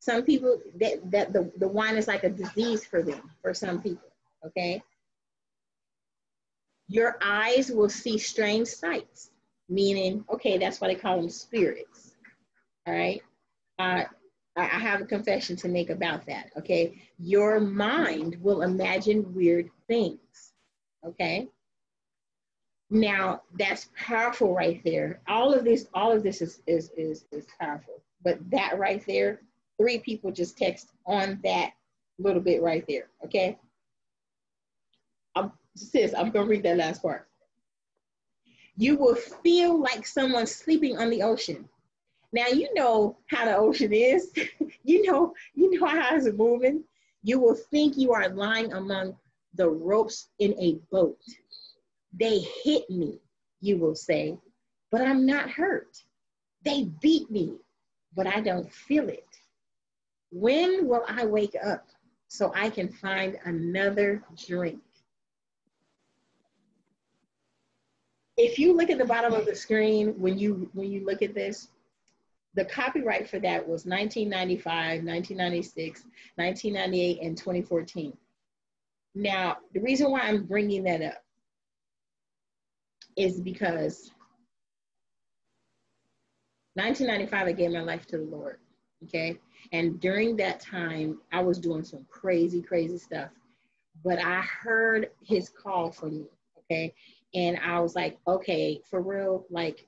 [0.00, 3.80] some people that, that the, the wine is like a disease for them, for some
[3.80, 4.08] people.
[4.44, 4.82] Okay?
[6.88, 9.30] Your eyes will see strange sights,
[9.68, 12.07] meaning, okay, that's why they call them spirits.
[12.88, 13.22] All right.
[13.78, 14.04] Uh,
[14.56, 16.50] I have a confession to make about that.
[16.56, 17.02] Okay.
[17.18, 20.54] Your mind will imagine weird things.
[21.06, 21.48] Okay.
[22.88, 25.20] Now that's powerful right there.
[25.28, 28.02] All of this, all of this is is is, is powerful.
[28.24, 29.42] But that right there,
[29.78, 31.72] three people just text on that
[32.18, 33.10] little bit right there.
[33.22, 33.58] Okay.
[35.36, 37.28] I'm, sis, I'm gonna read that last part.
[38.78, 41.68] You will feel like someone sleeping on the ocean.
[42.32, 44.32] Now you know how the ocean is.
[44.84, 46.84] you know, you know how it's moving.
[47.22, 49.16] You will think you are lying among
[49.54, 51.20] the ropes in a boat.
[52.12, 53.18] They hit me,
[53.60, 54.38] you will say,
[54.90, 56.02] but I'm not hurt.
[56.64, 57.56] They beat me,
[58.14, 59.26] but I don't feel it.
[60.30, 61.86] When will I wake up
[62.28, 64.80] so I can find another drink?
[68.36, 71.34] If you look at the bottom of the screen when you when you look at
[71.34, 71.68] this,
[72.54, 76.04] the copyright for that was 1995, 1996,
[76.36, 78.16] 1998, and 2014.
[79.14, 81.22] Now, the reason why I'm bringing that up
[83.16, 84.10] is because
[86.74, 88.58] 1995, I gave my life to the Lord.
[89.04, 89.38] Okay.
[89.72, 93.30] And during that time, I was doing some crazy, crazy stuff.
[94.04, 96.26] but I heard his call for me.
[96.60, 96.94] Okay.
[97.34, 99.86] And I was like, okay, for real, like,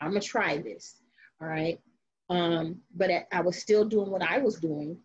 [0.00, 0.96] I'm gonna try this.
[1.40, 1.80] All right.
[2.30, 4.98] Um, but I, was still doing what I was doing,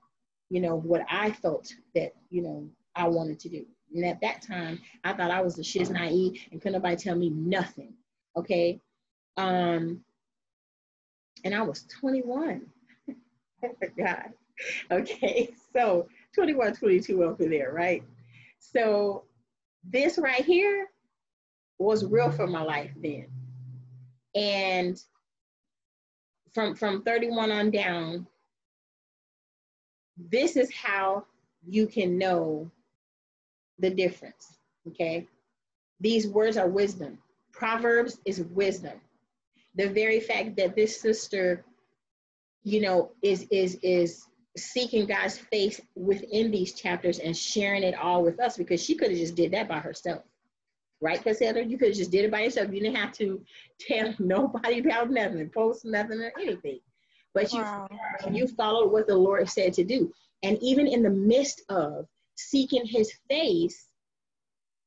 [0.49, 3.65] you know, what I felt that, you know, I wanted to do.
[3.95, 7.15] And at that time, I thought I was the shiz naive and couldn't nobody tell
[7.15, 7.93] me nothing.
[8.35, 8.79] Okay.
[9.37, 10.01] Um,
[11.43, 12.65] and I was 21.
[13.63, 14.29] I forgot.
[14.91, 15.53] Okay.
[15.73, 18.03] So 21, 22 over there, right?
[18.59, 19.23] So
[19.83, 20.87] this right here
[21.79, 23.27] was real for my life then.
[24.35, 25.01] And
[26.53, 28.27] from from 31 on down,
[30.17, 31.25] this is how
[31.67, 32.69] you can know
[33.79, 34.57] the difference.
[34.87, 35.27] Okay.
[35.99, 37.17] These words are wisdom.
[37.51, 38.99] Proverbs is wisdom.
[39.75, 41.63] The very fact that this sister,
[42.63, 48.23] you know, is is is seeking God's face within these chapters and sharing it all
[48.23, 50.23] with us because she could have just did that by herself.
[51.03, 51.65] Right, Cassandra?
[51.65, 52.71] You could have just did it by yourself.
[52.71, 53.43] You didn't have to
[53.77, 56.79] tell nobody about nothing, post nothing or anything.
[57.33, 57.89] But you Wow.
[58.31, 60.13] you followed what the Lord said to do.
[60.43, 63.89] And even in the midst of seeking his face,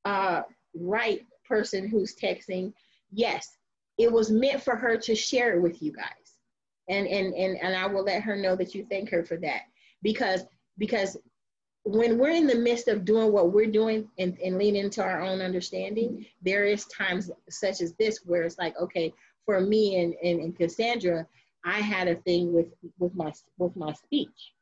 [0.07, 0.42] uh,
[0.74, 2.72] right person who's texting,
[3.12, 3.59] yes,
[3.98, 6.38] it was meant for her to share it with you guys.
[6.88, 9.62] And and and and I will let her know that you thank her for that.
[10.02, 10.46] Because
[10.79, 11.18] because
[11.87, 15.22] when we're in the midst of doing what we're doing and, and lean into our
[15.22, 20.14] own understanding, there is times such as this where it's like, okay, for me and,
[20.20, 21.25] and, and Cassandra,
[21.64, 22.66] I had a thing with
[22.99, 24.53] with my with my speech.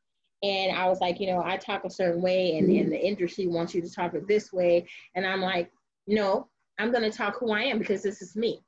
[0.43, 3.47] And I was like, you know, I talk a certain way and, and the industry
[3.47, 4.87] wants you to talk it this way.
[5.15, 5.73] And I'm like,
[6.07, 8.61] no, I'm gonna talk who I am because this is me.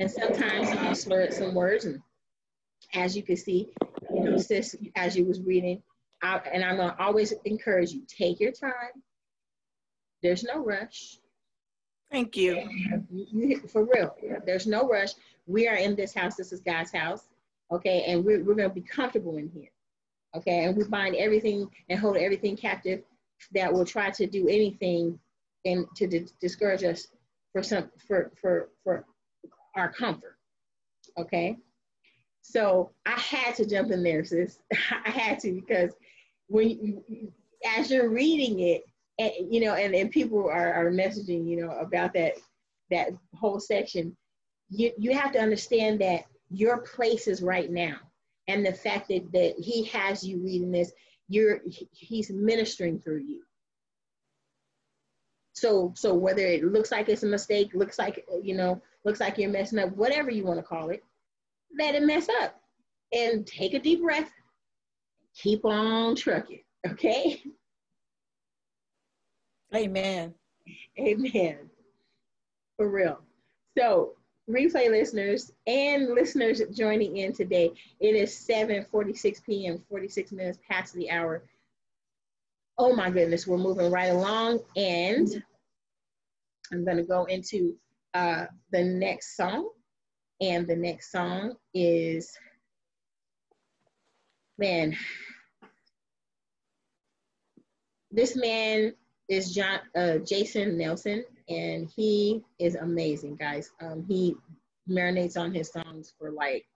[0.00, 2.00] And sometimes I'll slur at some words and
[2.92, 3.70] as you can see,
[4.12, 5.80] you know, sis, as you was reading,
[6.24, 9.02] I, and I'm gonna always encourage you, take your time.
[10.22, 11.18] There's no rush.
[12.10, 13.60] Thank you.
[13.72, 15.10] For real, there's no rush.
[15.46, 16.36] We are in this house.
[16.36, 17.28] This is God's house.
[17.70, 18.04] Okay.
[18.06, 19.70] And we're, we're going to be comfortable in here.
[20.36, 20.64] Okay.
[20.64, 23.02] And we bind everything and hold everything captive
[23.52, 25.18] that will try to do anything
[25.64, 27.08] and to di- discourage us
[27.52, 29.04] for some, for, for, for
[29.76, 30.36] our comfort.
[31.18, 31.58] Okay.
[32.46, 34.58] So I had to jump in there, sis.
[35.04, 35.92] I had to because
[36.48, 37.02] when
[37.78, 38.82] as you're reading it,
[39.18, 42.34] and you know, and, and people are, are messaging, you know, about that
[42.90, 44.14] that whole section,
[44.68, 47.96] you, you have to understand that your place is right now.
[48.46, 50.92] And the fact that, that he has you reading this,
[51.28, 51.60] you're
[51.92, 53.42] he's ministering through you.
[55.54, 59.38] So so whether it looks like it's a mistake, looks like you know, looks like
[59.38, 61.02] you're messing up, whatever you want to call it,
[61.78, 62.60] let it mess up.
[63.12, 64.30] And take a deep breath,
[65.36, 66.62] keep on trucking.
[66.88, 67.42] Okay?
[69.74, 70.34] Amen.
[70.98, 71.58] Amen.
[72.76, 73.20] For real.
[73.78, 74.12] So,
[74.48, 81.10] replay listeners and listeners joining in today, it is 7:46 p.m., 46 minutes past the
[81.10, 81.44] hour.
[82.78, 85.42] Oh my goodness, we're moving right along, and
[86.72, 87.76] I'm going to go into
[88.14, 89.70] uh, the next song,
[90.40, 92.32] and the next song is,
[94.58, 94.96] man,
[98.10, 98.94] this man
[99.28, 103.70] is John uh, Jason Nelson, and he is amazing, guys.
[103.80, 104.36] Um, he
[104.90, 106.66] marinates on his songs for like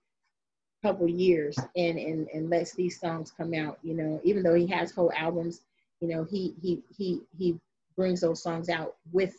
[0.82, 3.78] a couple years, and and and lets these songs come out.
[3.82, 5.60] You know, even though he has whole albums,
[6.00, 7.58] you know, he he he he
[7.96, 9.34] brings those songs out with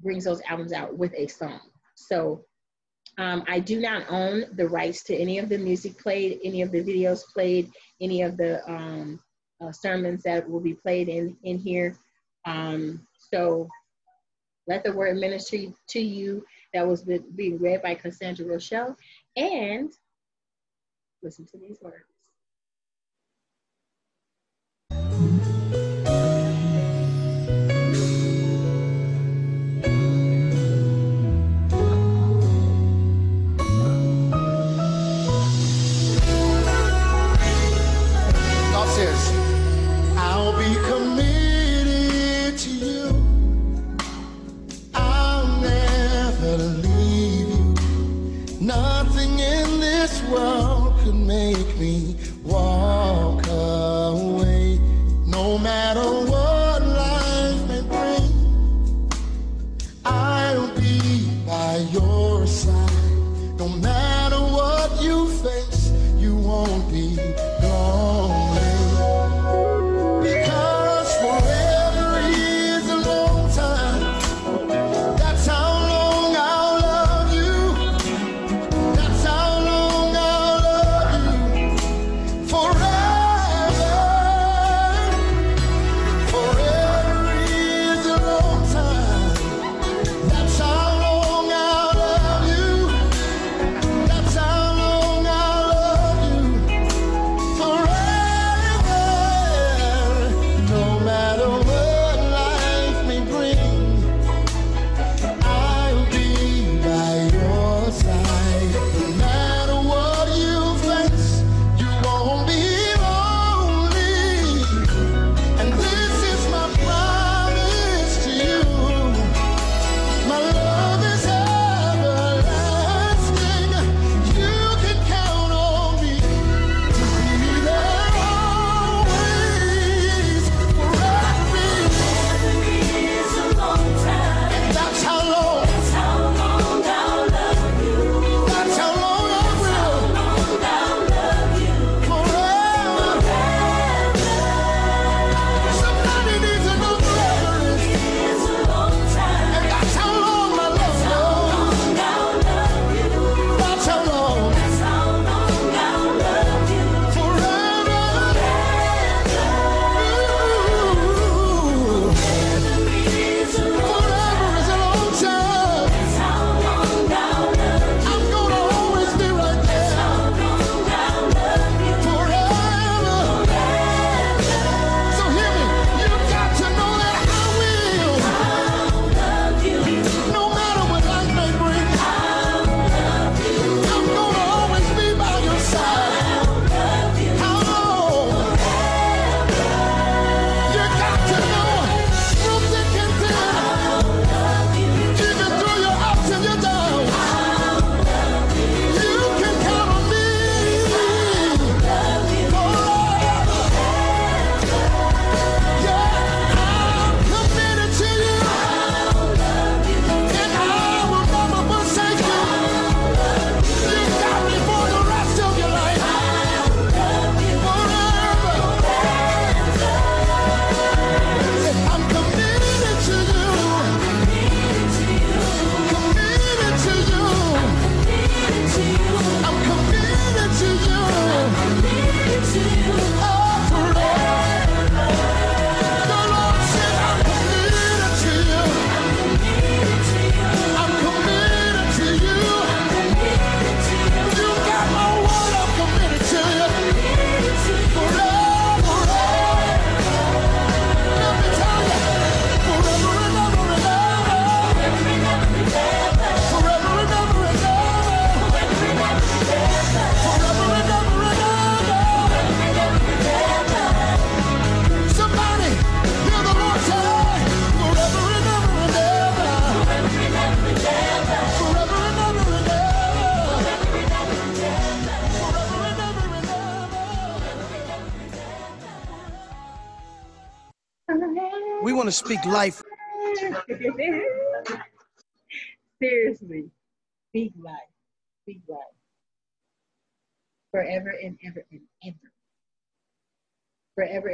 [0.00, 1.60] brings those albums out with a song.
[1.96, 2.44] So.
[3.18, 6.70] Um, I do not own the rights to any of the music played, any of
[6.70, 9.20] the videos played, any of the um,
[9.60, 11.96] uh, sermons that will be played in in here.
[12.46, 13.68] Um, so
[14.68, 18.96] let the word ministry to you that was be- being read by Cassandra Rochelle
[19.36, 19.92] and
[21.22, 22.17] listen to these words.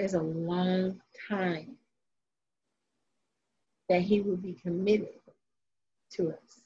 [0.04, 1.76] Is a long time
[3.88, 5.08] that he will be committed
[6.12, 6.60] to us.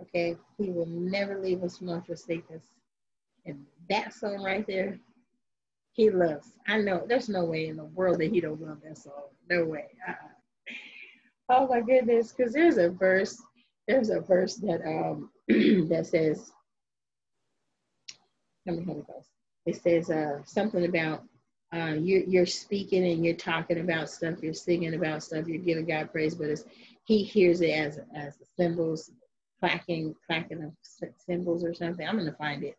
[0.00, 0.36] Okay?
[0.56, 2.62] He will never leave us nor forsake us.
[3.46, 4.98] And that song right there,
[5.92, 6.52] he loves.
[6.66, 9.24] I know there's no way in the world that he don't love that song.
[9.50, 9.86] No way.
[10.06, 10.28] Uh-uh.
[11.50, 13.42] Oh my goodness, because there's a verse,
[13.86, 15.30] there's a verse that um
[15.88, 16.50] that says,
[18.66, 19.28] let me Holy Ghost.
[19.66, 21.24] It says uh something about
[21.74, 25.86] uh you you're speaking and you're talking about stuff, you're singing about stuff, you're giving
[25.86, 26.64] God praise, but it's
[27.04, 29.10] he hears it as as the cymbals
[29.60, 30.72] clacking, clacking of
[31.26, 32.06] cymbals or something.
[32.06, 32.76] I'm gonna find it.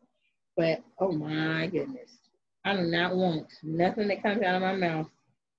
[0.56, 2.18] But oh my goodness.
[2.66, 5.10] I do not want nothing that comes out of my mouth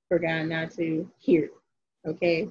[0.08, 1.50] for God not to hear.
[2.06, 2.48] Okay.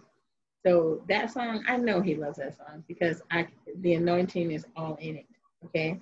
[0.65, 3.47] So that song, I know he loves that song because I
[3.79, 5.25] the anointing is all in it.
[5.65, 5.99] Okay.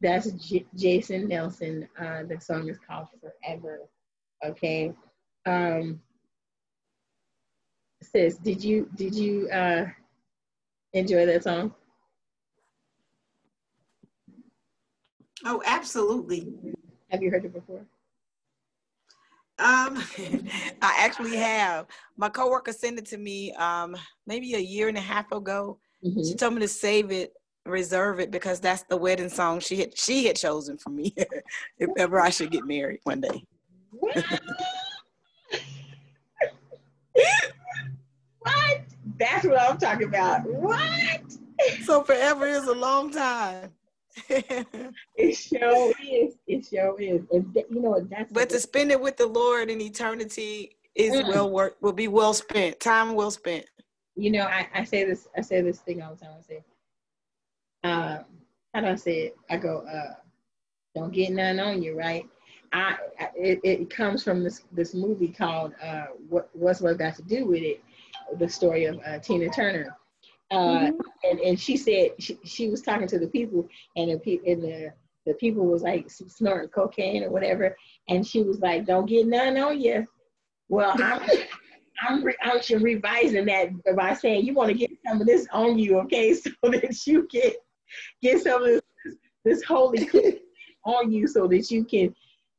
[0.00, 1.88] That's J- Jason Nelson.
[1.98, 3.80] Uh, the song is called Forever.
[4.44, 4.92] Okay.
[5.46, 6.00] Um
[8.02, 9.86] sis, did you did you uh
[10.92, 11.74] enjoy that song?
[15.44, 16.52] Oh, absolutely.
[17.10, 17.80] Have you heard it before?
[19.58, 20.02] Um,
[20.82, 21.86] I actually have.
[22.16, 25.78] My coworker sent it to me um, maybe a year and a half ago.
[26.04, 26.26] Mhm.
[26.26, 27.32] She told me to save it,
[27.66, 31.14] reserve it because that's the wedding song she had she had chosen for me
[31.78, 33.44] if ever I should get married one day.
[38.40, 38.80] What?
[39.18, 40.44] That's what I'm talking about.
[40.46, 41.20] What?
[41.84, 43.70] So forever is a long time.
[45.16, 46.34] It sure is.
[46.46, 47.22] It sure is.
[47.32, 48.00] And you know?
[48.10, 51.28] That's but to spend it with the Lord in eternity is Mm.
[51.28, 52.78] well worth will be well spent.
[52.80, 53.64] Time well spent.
[54.16, 55.26] you know, I, I say this.
[55.36, 56.34] I say this thing all the time.
[56.38, 56.62] I say,
[57.84, 58.24] um,
[58.72, 59.36] how do I say it?
[59.50, 60.14] I go, uh,
[60.94, 62.24] don't get none on you, right?
[62.72, 67.14] I, I it, it comes from this this movie called uh, what what's what got
[67.16, 67.82] to do with it?
[68.38, 69.96] The story of uh, Tina Turner.
[70.50, 70.90] Uh,
[71.28, 73.66] and, and she said she, she was talking to the people
[73.96, 74.92] and the people and the,
[75.26, 77.76] the people was like snorting cocaine or whatever
[78.08, 80.06] and she was like don't get none on you
[80.68, 81.22] well i'm
[82.06, 85.78] i'm, re- I'm revising that by saying you want to get some of this on
[85.78, 87.52] you okay so that you can
[88.22, 89.14] get some of this,
[89.44, 90.08] this holy
[90.84, 92.14] on you so that you can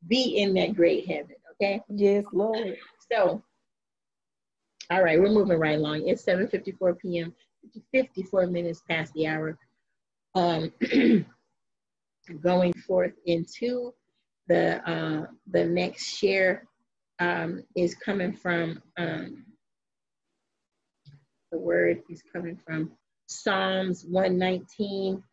[0.07, 2.77] be in that great heaven okay Yes, Lord.
[3.11, 3.43] so,
[4.91, 6.07] all right, we're moving right along.
[6.07, 7.33] It's 7:54 p.m.
[7.91, 9.57] 54 minutes past the hour.
[10.35, 10.71] Um,
[12.41, 13.93] going forth into
[14.47, 16.67] the uh, the next share
[17.19, 19.45] um, is coming from um,
[21.51, 22.91] the word is coming from
[23.27, 25.23] Psalms 119,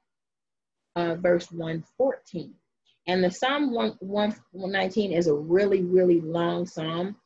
[0.96, 2.54] uh, verse 114.
[3.08, 7.16] And the Psalm 1, 119 is a really, really long psalm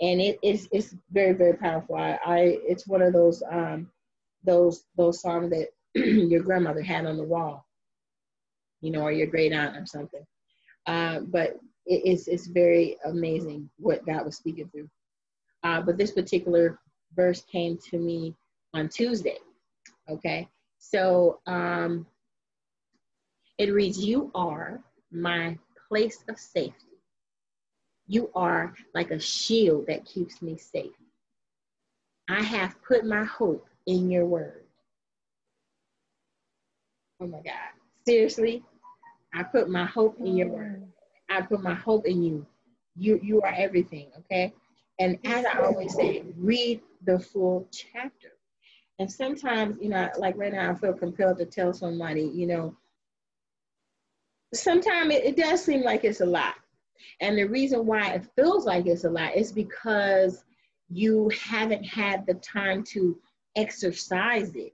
[0.00, 1.96] and it is it's very very powerful.
[1.96, 3.90] I, I it's one of those um
[4.44, 7.66] those those songs that your grandmother had on the wall,
[8.80, 10.24] you know, or your great aunt or something.
[10.86, 11.52] Uh, but
[11.86, 14.88] it, it's it's very amazing what God was speaking through.
[15.62, 16.78] Uh, but this particular
[17.14, 18.34] verse came to me
[18.74, 19.38] on Tuesday.
[20.08, 20.48] Okay,
[20.78, 22.06] so um,
[23.58, 26.86] it reads, "You are my place of safety."
[28.08, 30.92] You are like a shield that keeps me safe.
[32.28, 34.64] I have put my hope in your word.
[37.20, 37.54] Oh my God.
[38.06, 38.62] Seriously,
[39.34, 40.86] I put my hope in your word.
[41.28, 42.46] I put my hope in you.
[42.96, 44.54] You you are everything, okay?
[44.98, 48.35] And as I always say, read the full chapter.
[48.98, 52.76] And sometimes, you know, like right now, I feel compelled to tell somebody, you know,
[54.54, 56.54] sometimes it, it does seem like it's a lot.
[57.20, 60.44] And the reason why it feels like it's a lot is because
[60.88, 63.18] you haven't had the time to
[63.54, 64.72] exercise it,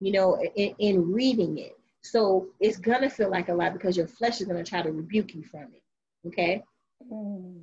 [0.00, 1.78] you know, in, in reading it.
[2.02, 5.34] So it's gonna feel like a lot because your flesh is gonna try to rebuke
[5.34, 6.28] you from it.
[6.28, 6.64] Okay.
[7.12, 7.62] Mm.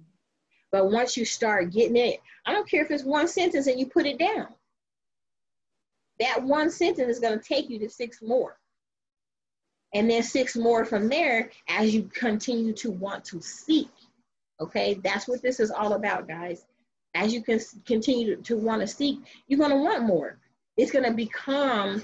[0.71, 3.87] But once you start getting it, I don't care if it's one sentence and you
[3.87, 4.47] put it down.
[6.19, 8.57] That one sentence is gonna take you to six more.
[9.93, 13.89] And then six more from there as you continue to want to seek.
[14.59, 16.65] Okay, that's what this is all about, guys.
[17.15, 20.39] As you can continue to, to want to seek, you're going to want more.
[20.75, 22.03] It's going to become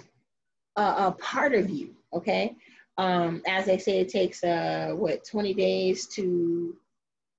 [0.76, 1.96] a, a, part of you.
[2.14, 2.56] Okay,
[2.98, 6.76] um, as they say, it takes uh, what 20 days to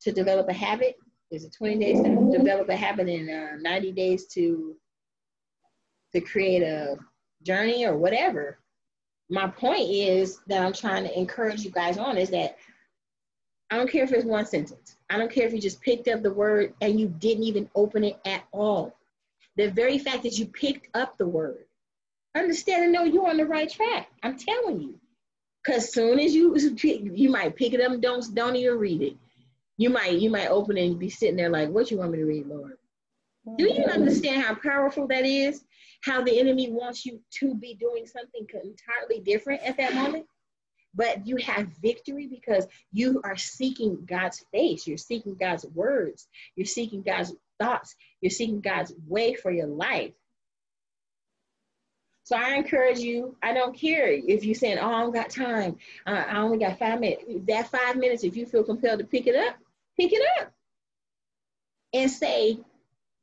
[0.03, 0.97] to develop a habit.
[1.31, 4.77] is it 20 days to develop a habit and uh, 90 days to
[6.15, 6.97] to create a
[7.43, 8.59] journey or whatever.
[9.31, 12.57] My point is that I'm trying to encourage you guys on is that
[13.71, 14.97] I don't care if it's one sentence.
[15.11, 18.05] I don't care if you just picked up the word and you didn't even open
[18.05, 18.97] it at all.
[19.57, 21.65] The very fact that you picked up the word,
[22.35, 24.09] understand and know you're on the right track.
[24.23, 24.99] I'm telling you.
[25.67, 29.17] Cause soon as you you might pick it up and don't don't even read it.
[29.79, 32.19] You might you might open it and be sitting there like, what you want me
[32.19, 32.77] to read, Lord?
[33.57, 33.91] Do you mm-hmm.
[33.91, 35.65] understand how powerful that is?
[36.05, 40.27] How the enemy wants you to be doing something entirely different at that moment?
[40.95, 44.87] But you have victory because you are seeking God's face.
[44.87, 46.29] You're seeking God's words.
[46.57, 47.97] You're seeking God's thoughts.
[48.21, 50.13] You're seeking God's way for your life.
[52.25, 53.37] So I encourage you.
[53.43, 55.79] I don't care if you're saying, "Oh, I don't got time.
[56.07, 59.27] Uh, I only got five minutes." That five minutes, if you feel compelled to pick
[59.27, 59.57] it up,
[59.99, 60.53] pick it up
[61.93, 62.59] and say,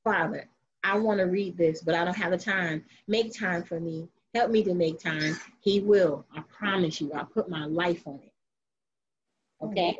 [0.04, 0.50] "Father,
[0.84, 2.84] I want to read this, but I don't have the time.
[3.08, 4.10] Make time for me.
[4.34, 5.38] Help me to make time.
[5.60, 6.26] He will.
[6.36, 7.12] I promise you.
[7.14, 8.34] I'll put my life on it.
[9.64, 9.98] Okay?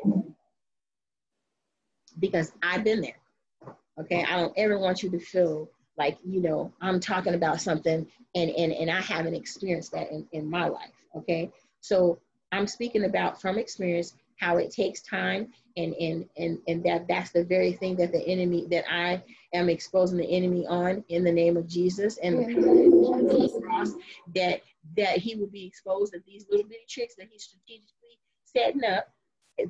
[2.18, 3.74] Because I've been there.
[4.00, 4.24] Okay?
[4.24, 8.50] I don't ever want you to feel like, you know, I'm talking about something and
[8.50, 10.90] and, and I haven't experienced that in, in my life.
[11.14, 11.52] Okay.
[11.80, 12.18] So
[12.50, 17.30] I'm speaking about from experience how it takes time and and and and that that's
[17.30, 19.22] the very thing that the enemy that I
[19.54, 23.92] am exposing the enemy on in the name of Jesus and the cross
[24.34, 24.62] that
[24.96, 29.08] that he will be exposed at these little bitty tricks that he's strategically setting up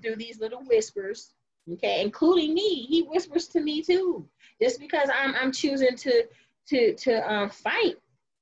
[0.03, 1.35] through these little whispers
[1.75, 2.03] okay?
[2.03, 2.87] Including me.
[2.87, 4.27] He whispers to me too.
[4.61, 6.25] Just because i'm i'm choosing to
[6.68, 7.97] to to um, fight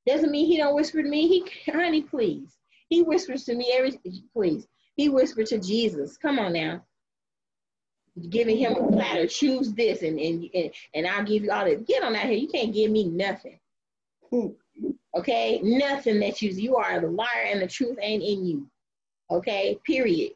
[0.07, 1.26] doesn't mean he don't whisper to me.
[1.26, 2.57] He honey please.
[2.89, 3.99] He whispers to me every
[4.33, 4.68] please
[5.01, 6.84] he whispered to jesus come on now.
[8.28, 11.80] Giving him a platter choose this and and and, and i'll give you all this.
[11.82, 12.34] Get on out here.
[12.34, 13.59] You can't give me nothing.
[15.14, 15.61] Okay?
[15.62, 18.66] Nothing that you you are the liar and the truth ain't in you.
[19.30, 19.78] Okay?
[19.86, 20.32] Period.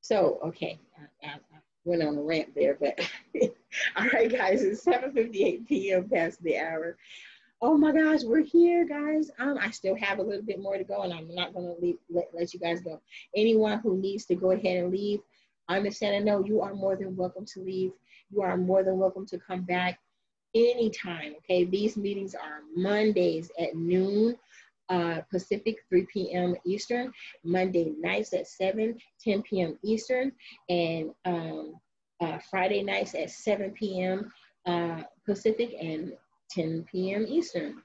[0.00, 0.78] So okay.
[1.22, 1.38] I, I,
[1.84, 2.98] went on a rant there, but
[3.96, 6.08] all right, guys, it's 7:58 p.m.
[6.08, 6.96] past the hour.
[7.62, 9.30] Oh my gosh, we're here, guys.
[9.38, 11.96] Um, I still have a little bit more to go, and I'm not gonna leave,
[12.10, 13.00] let, let you guys go.
[13.34, 15.20] Anyone who needs to go ahead and leave,
[15.68, 17.92] I understand and know you are more than welcome to leave.
[18.30, 19.98] You are more than welcome to come back
[20.54, 21.34] anytime.
[21.38, 24.36] Okay, these meetings are Mondays at noon
[24.88, 26.54] uh, Pacific, 3 p.m.
[26.64, 29.78] Eastern, Monday nights at 7, 10 p.m.
[29.82, 30.32] Eastern,
[30.68, 31.74] and um,
[32.20, 34.30] uh, Friday nights at 7 p.m.
[34.64, 36.12] Uh, Pacific and
[36.50, 37.26] 10 p.m.
[37.28, 37.82] Eastern.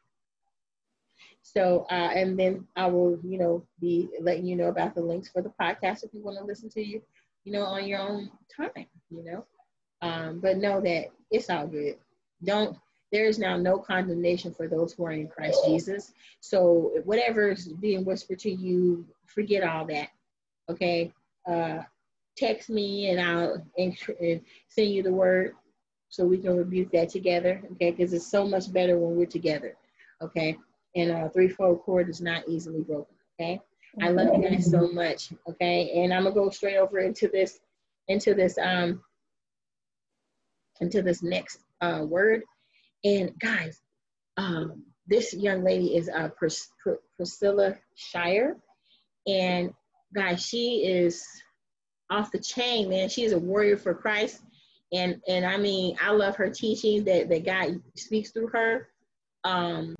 [1.41, 5.29] So, uh, and then I will, you know, be letting you know about the links
[5.29, 7.01] for the podcast if you want to listen to you,
[7.43, 9.45] you know, on your own time, you know.
[10.01, 11.95] Um, but know that it's all good.
[12.43, 12.77] Don't
[13.11, 16.13] there is now no condemnation for those who are in Christ Jesus.
[16.39, 20.09] So whatever is being whispered to you, forget all that.
[20.69, 21.11] Okay.
[21.45, 21.79] Uh,
[22.37, 25.55] text me and I'll and send you the word
[26.11, 27.63] so we can rebuke that together.
[27.73, 27.91] Okay.
[27.91, 29.75] Because it's so much better when we're together.
[30.21, 30.57] Okay.
[30.95, 33.15] And a threefold cord is not easily broken.
[33.39, 33.59] Okay.
[34.01, 35.33] I love you guys so much.
[35.49, 36.03] Okay.
[36.03, 37.59] And I'm gonna go straight over into this,
[38.09, 39.01] into this, um,
[40.81, 42.43] into this next uh, word.
[43.05, 43.79] And guys,
[44.35, 48.57] um, this young lady is uh, Pris- Pr- Priscilla Shirer.
[49.27, 49.71] And
[50.13, 51.25] guys, she is
[52.09, 53.07] off the chain, man.
[53.07, 54.41] She is a warrior for Christ.
[54.93, 58.89] And and I mean, I love her teaching that, that God speaks through her.
[59.43, 59.95] Um,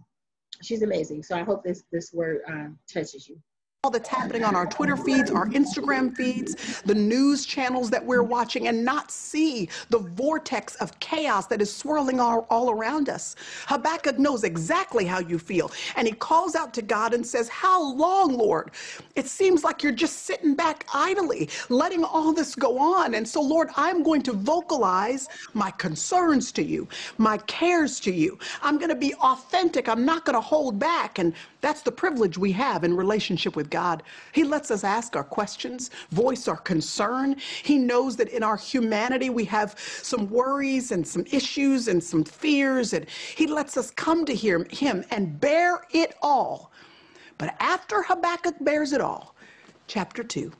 [0.62, 1.24] she's amazing.
[1.24, 3.40] So I hope this this word um, touches you
[3.90, 8.68] that's happening on our Twitter feeds, our Instagram feeds, the news channels that we're watching,
[8.68, 13.36] and not see the vortex of chaos that is swirling all, all, around us.
[13.66, 17.82] Habakkuk knows exactly how you feel, and he calls out to God and says, How
[17.82, 18.70] long, Lord?
[19.16, 23.16] It seems like you're just sitting back idly, letting all this go on.
[23.16, 28.38] And so, Lord, I'm going to vocalize my concerns to you, my cares to you.
[28.62, 29.90] I'm going to be authentic.
[29.90, 31.18] I'm not going to hold back.
[31.18, 34.04] And that's the privilege we have in relationship with God.
[34.34, 37.38] He lets us ask our questions, voice our concern.
[37.64, 42.24] He knows that in our humanity we have some worries and some issues and some
[42.24, 46.72] fears, and He lets us come to hear Him and bear it all.
[47.40, 49.36] But after Habakkuk bears it all,
[49.88, 50.52] chapter 2,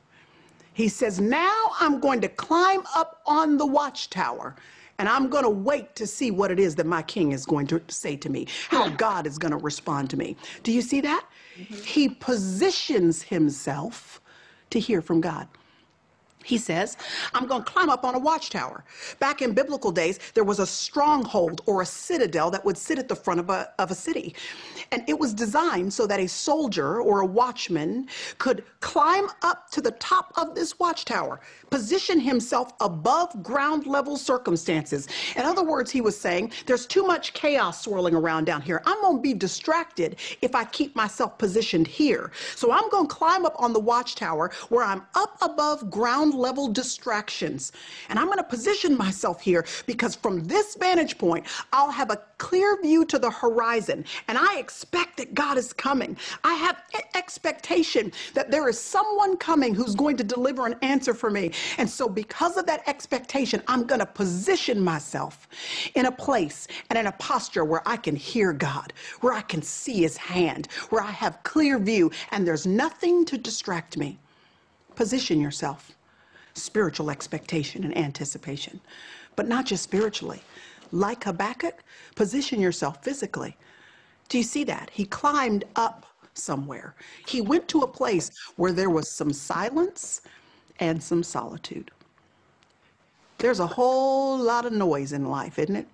[0.74, 4.56] he says, Now I'm going to climb up on the watchtower
[5.02, 7.66] and I'm going to wait to see what it is that my king is going
[7.68, 10.38] to say to me, how God is going to respond to me.
[10.62, 11.26] Do you see that?
[11.70, 14.22] He positions himself
[14.72, 15.48] to hear from God.
[16.44, 16.98] He says,
[17.34, 18.84] I'm going to climb up on a watchtower.
[19.20, 23.08] Back in biblical days, there was a stronghold or a citadel that would sit at
[23.08, 24.36] the front of a, of a city.
[24.92, 29.82] And it was designed so that a soldier or a watchman could climb up to
[29.82, 31.40] the top of this watchtower,
[31.70, 35.08] position himself above ground level circumstances.
[35.36, 38.82] In other words, he was saying, There's too much chaos swirling around down here.
[38.86, 42.32] I'm going to be distracted if I keep myself positioned here.
[42.56, 46.68] So I'm going to climb up on the watchtower where I'm up above ground level
[46.68, 47.72] distractions.
[48.10, 52.22] And I'm going to position myself here because from this vantage point, I'll have a
[52.38, 54.06] clear view to the horizon.
[54.28, 56.18] And I expect that God is coming.
[56.44, 56.78] I have
[57.16, 61.52] expectation that there is someone coming who's going to deliver an answer for me.
[61.78, 65.48] And so, because of that expectation, I'm going to position myself
[65.96, 69.62] in a place and in a posture where I can hear God, where I can
[69.62, 74.20] see his hand, where I have clear view, and there's nothing to distract me.
[74.96, 75.92] Position yourself.
[76.54, 78.80] Spiritual expectation and anticipation,
[79.36, 80.42] but not just spiritually.
[80.92, 81.84] Like Habakkuk,
[82.16, 83.56] position yourself physically.
[84.30, 84.90] Do you see that?
[84.92, 86.96] He climbed up somewhere.
[87.28, 90.22] He went to a place where there was some silence
[90.80, 91.92] and some solitude.
[93.38, 95.88] There's a whole lot of noise in life, isn't it?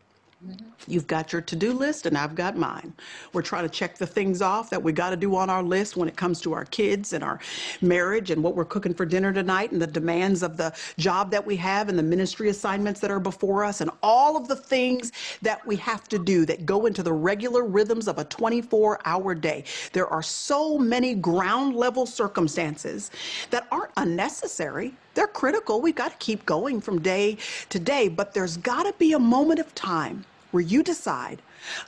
[0.87, 2.93] You've got your to do list, and I've got mine.
[3.33, 5.97] We're trying to check the things off that we got to do on our list
[5.97, 7.39] when it comes to our kids and our
[7.81, 11.45] marriage and what we're cooking for dinner tonight and the demands of the job that
[11.45, 15.11] we have and the ministry assignments that are before us and all of the things
[15.41, 19.33] that we have to do that go into the regular rhythms of a 24 hour
[19.33, 19.63] day.
[19.91, 23.11] There are so many ground level circumstances
[23.49, 24.93] that aren't unnecessary.
[25.17, 25.81] They're critical.
[25.81, 27.37] We've got to keep going from day
[27.69, 31.41] to day, but there's got to be a moment of time where you decide,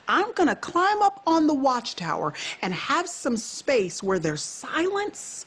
[0.08, 5.46] I'm going to climb up on the watchtower and have some space where there's silence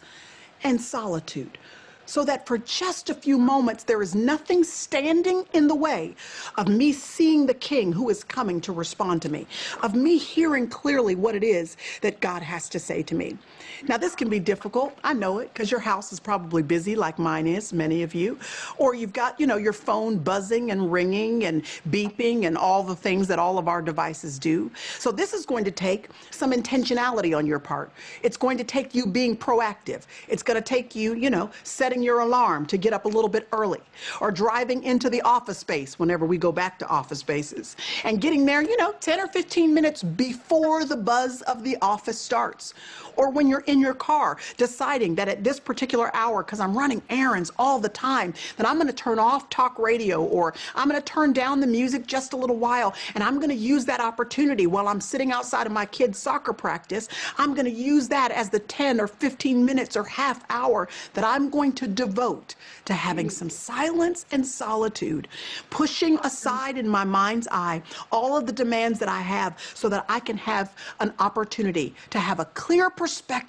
[0.64, 1.58] and solitude.
[2.06, 6.16] So that for just a few moments, there is nothing standing in the way
[6.58, 9.46] of me seeing the King who is coming to respond to me,
[9.82, 13.38] of me hearing clearly what it is that God has to say to me.
[13.88, 14.98] Now, this can be difficult.
[15.04, 18.38] I know it because your house is probably busy, like mine is, many of you.
[18.78, 22.96] Or you've got, you know, your phone buzzing and ringing and beeping and all the
[22.96, 24.72] things that all of our devices do.
[25.00, 27.92] So, this is going to take some intentionality on your part.
[28.22, 30.04] It's going to take you being proactive.
[30.28, 33.30] It's going to take you, you know, setting your alarm to get up a little
[33.30, 33.82] bit early
[34.22, 38.46] or driving into the office space whenever we go back to office spaces and getting
[38.46, 42.74] there, you know, 10 or 15 minutes before the buzz of the office starts.
[43.16, 47.02] Or when you're in your car deciding that at this particular hour, because I'm running
[47.10, 51.02] errands all the time, that I'm going to turn off talk radio or I'm going
[51.02, 54.00] to turn down the music just a little while and I'm going to use that
[54.00, 57.08] opportunity while I'm sitting outside of my kids' soccer practice.
[57.38, 61.24] I'm going to use that as the 10 or 15 minutes or half hour that
[61.24, 62.56] I'm going to devote
[62.86, 65.28] to having some silence and solitude,
[65.70, 70.06] pushing aside in my mind's eye all of the demands that I have so that
[70.10, 73.43] I can have an opportunity to have a clear perspective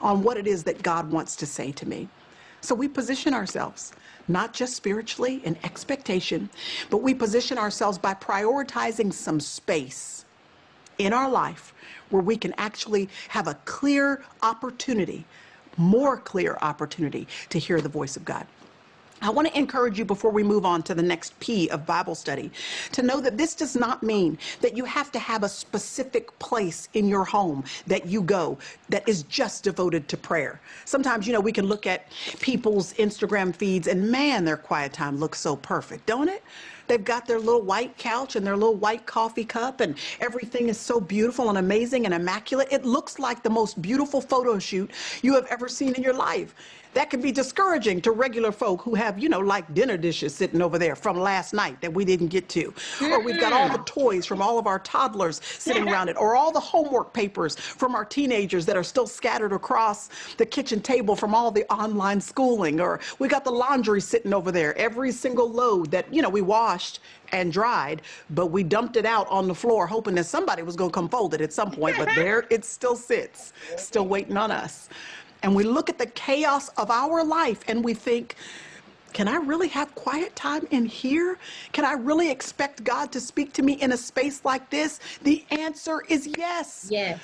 [0.00, 2.08] on what it is that God wants to say to me.
[2.60, 3.92] So we position ourselves,
[4.26, 6.48] not just spiritually in expectation,
[6.88, 10.24] but we position ourselves by prioritizing some space
[10.98, 11.74] in our life
[12.10, 15.24] where we can actually have a clear opportunity,
[15.76, 18.46] more clear opportunity to hear the voice of God.
[19.24, 22.14] I want to encourage you before we move on to the next P of Bible
[22.14, 22.52] study
[22.92, 26.90] to know that this does not mean that you have to have a specific place
[26.92, 28.58] in your home that you go
[28.90, 30.60] that is just devoted to prayer.
[30.84, 35.18] Sometimes, you know, we can look at people's Instagram feeds and man, their quiet time
[35.18, 36.42] looks so perfect, don't it?
[36.86, 40.78] They've got their little white couch and their little white coffee cup, and everything is
[40.78, 42.68] so beautiful and amazing and immaculate.
[42.70, 44.90] It looks like the most beautiful photo shoot
[45.22, 46.54] you have ever seen in your life.
[46.94, 50.62] That can be discouraging to regular folk who have, you know, like dinner dishes sitting
[50.62, 52.72] over there from last night that we didn't get to.
[53.02, 53.86] Or we've got all the mm.
[53.86, 57.94] toys from all of our toddlers sitting around it, or all the homework papers from
[57.94, 62.80] our teenagers that are still scattered across the kitchen table from all the online schooling.
[62.80, 66.42] Or we got the laundry sitting over there, every single load that, you know, we
[66.42, 67.00] washed
[67.32, 70.90] and dried, but we dumped it out on the floor hoping that somebody was going
[70.90, 71.96] to come fold it at some point.
[71.96, 74.88] But there it still sits, still waiting on us.
[75.44, 78.34] And we look at the chaos of our life and we think,
[79.12, 81.36] can I really have quiet time in here?
[81.72, 85.00] Can I really expect God to speak to me in a space like this?
[85.22, 86.88] The answer is yes.
[86.90, 87.20] Yes.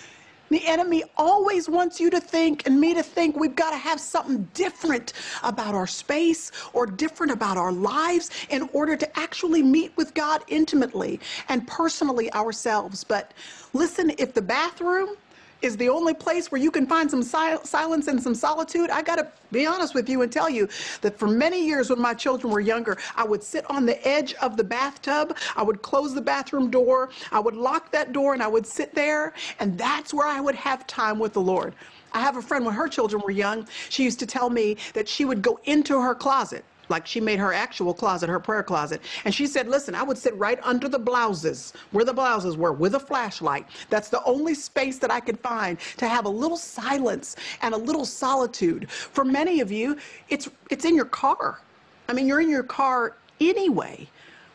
[0.50, 3.98] The enemy always wants you to think and me to think we've got to have
[3.98, 9.96] something different about our space or different about our lives in order to actually meet
[9.96, 13.02] with God intimately and personally ourselves.
[13.02, 13.32] But
[13.72, 15.16] listen, if the bathroom
[15.62, 19.02] is the only place where you can find some sil- silence and some solitude, I
[19.02, 20.68] got to be honest with you and tell you
[21.00, 24.34] that for many years when my children were younger, I would sit on the edge
[24.34, 28.42] of the bathtub, I would close the bathroom door, I would lock that door, and
[28.42, 31.74] I would sit there, and that's where I would have time with the Lord.
[32.12, 35.08] I have a friend when her children were young, she used to tell me that
[35.08, 39.00] she would go into her closet like she made her actual closet, her prayer closet.
[39.24, 42.72] And she said, listen, I would sit right under the blouses, where the blouses were,
[42.72, 43.66] with a flashlight.
[43.88, 47.78] That's the only space that I could find to have a little silence and a
[47.78, 48.90] little solitude.
[48.90, 49.96] For many of you,
[50.28, 51.60] it's it's in your car.
[52.08, 54.08] I mean, you're in your car anyway.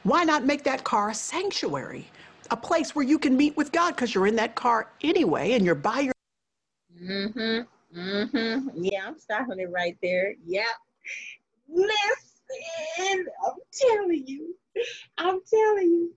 [0.04, 2.08] Why not make that car a sanctuary?
[2.52, 5.66] A place where you can meet with God because you're in that car anyway and
[5.66, 6.14] you're by your
[7.02, 8.00] Mm-hmm.
[8.00, 8.84] Mm-hmm.
[8.84, 10.34] Yeah, I'm stopping it right there.
[10.46, 10.66] Yep.
[11.70, 12.25] Listen,
[13.46, 14.56] I'm telling you.
[15.18, 16.14] I'm telling you.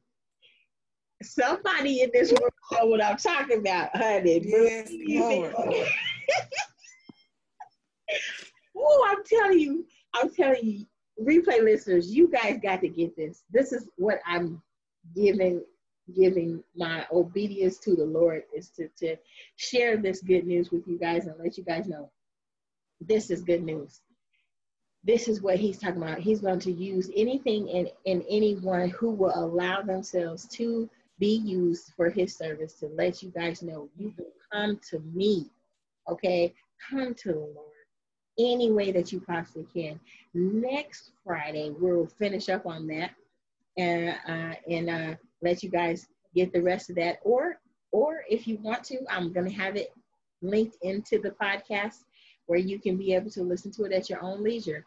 [1.22, 4.40] Somebody in this room know what I'm talking about, honey.
[4.44, 5.54] Yes, Lord.
[8.76, 10.86] oh, I'm telling you, I'm telling you,
[11.20, 13.42] replay listeners, you guys got to get this.
[13.50, 14.62] This is what I'm
[15.14, 15.62] giving
[16.16, 19.16] giving my obedience to the Lord is to, to
[19.56, 22.10] share this good news with you guys and let you guys know
[23.00, 24.00] this is good news.
[25.05, 26.18] This is what he's talking about.
[26.18, 30.88] He's going to use anything and, and anyone who will allow themselves to
[31.18, 35.51] be used for his service to let you guys know you can come to me.
[36.09, 36.55] Okay?
[36.90, 37.68] Come to the Lord
[38.38, 39.99] any way that you possibly can.
[40.34, 43.11] Next Friday, we'll finish up on that
[43.76, 47.18] and uh, and uh, let you guys get the rest of that.
[47.22, 47.59] Or
[47.92, 49.92] or if you want to, I'm gonna have it
[50.40, 52.05] linked into the podcast
[52.49, 54.84] where you can be able to listen to it at your own leisure.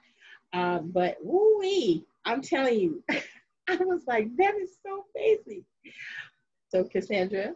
[0.51, 3.03] Uh, but woo wee, I'm telling you,
[3.69, 5.63] I was like, that is so crazy.
[6.69, 7.53] So Cassandra,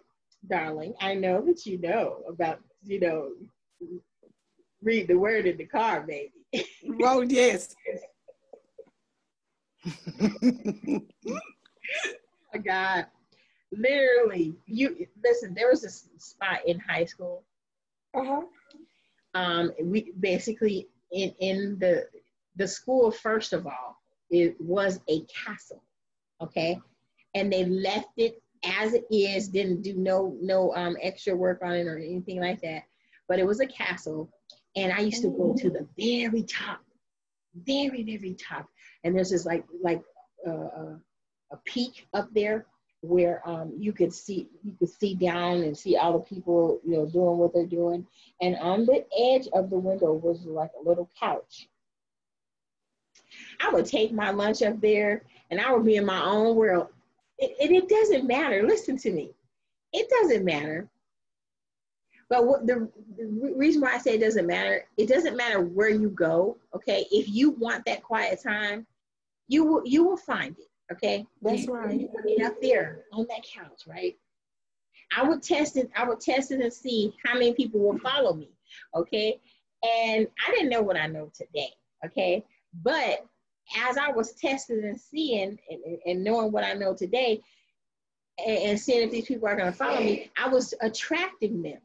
[0.48, 3.32] darling, I know that you know about, you know,
[4.82, 6.32] read the word in the car, baby.
[7.04, 7.76] Oh, yes.
[12.56, 13.08] Oh God,
[13.72, 15.54] literally, you listen.
[15.54, 17.44] There was this spot in high school.
[18.16, 18.44] Uh-huh.
[19.36, 22.08] Um, we basically in in the
[22.56, 23.12] the school.
[23.12, 23.98] First of all,
[24.32, 25.84] it was a castle,
[26.42, 26.80] okay,
[27.36, 29.50] and they left it as it is.
[29.50, 32.84] Didn't do no no um extra work on it or anything like that.
[33.28, 34.30] But it was a castle,
[34.76, 36.80] and I used to go to the very top,
[37.54, 38.68] very very top,
[39.04, 40.02] and there's this like like
[40.48, 40.96] uh, uh,
[41.52, 42.66] a peak up there
[43.08, 46.98] where um, you could see you could see down and see all the people you
[46.98, 48.06] know doing what they're doing.
[48.42, 51.68] And on the edge of the window was like a little couch.
[53.62, 56.88] I would take my lunch up there and i would be in my own world.
[57.40, 58.64] And it, it doesn't matter.
[58.64, 59.32] Listen to me.
[59.92, 60.88] It doesn't matter.
[62.30, 65.90] But what the, the reason why i say it doesn't matter it doesn't matter where
[65.90, 67.06] you go okay?
[67.12, 68.88] If you want that quiet time
[69.48, 71.26] you will you will find it okay?
[71.42, 72.08] That's right.
[72.44, 74.16] up there on that couch right?
[75.16, 78.34] I would test it i would test it and see how many people will follow
[78.34, 78.50] me
[78.96, 79.40] okay?
[79.84, 81.70] And i didn't know what i know today
[82.06, 82.44] okay?
[82.84, 83.26] But
[83.78, 87.42] as i was testing and seeing and, and- and knowing what i know today
[88.38, 91.80] and, and seeing if these people are going to follow me i was attracting them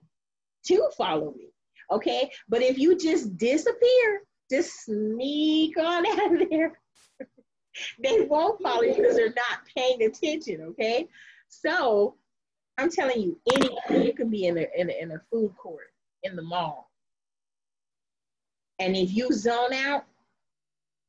[0.67, 1.47] to follow me
[1.93, 2.31] okay?
[2.49, 6.79] But if you just disappear just sneak on out of there
[8.03, 10.63] they won't follow you because they're not paying attention.
[10.71, 11.09] Okay,
[11.49, 12.17] so
[12.79, 15.93] I'm telling you, any you can be in a, in a in a food court
[16.23, 16.91] in the mall,
[18.79, 20.05] and if you zone out,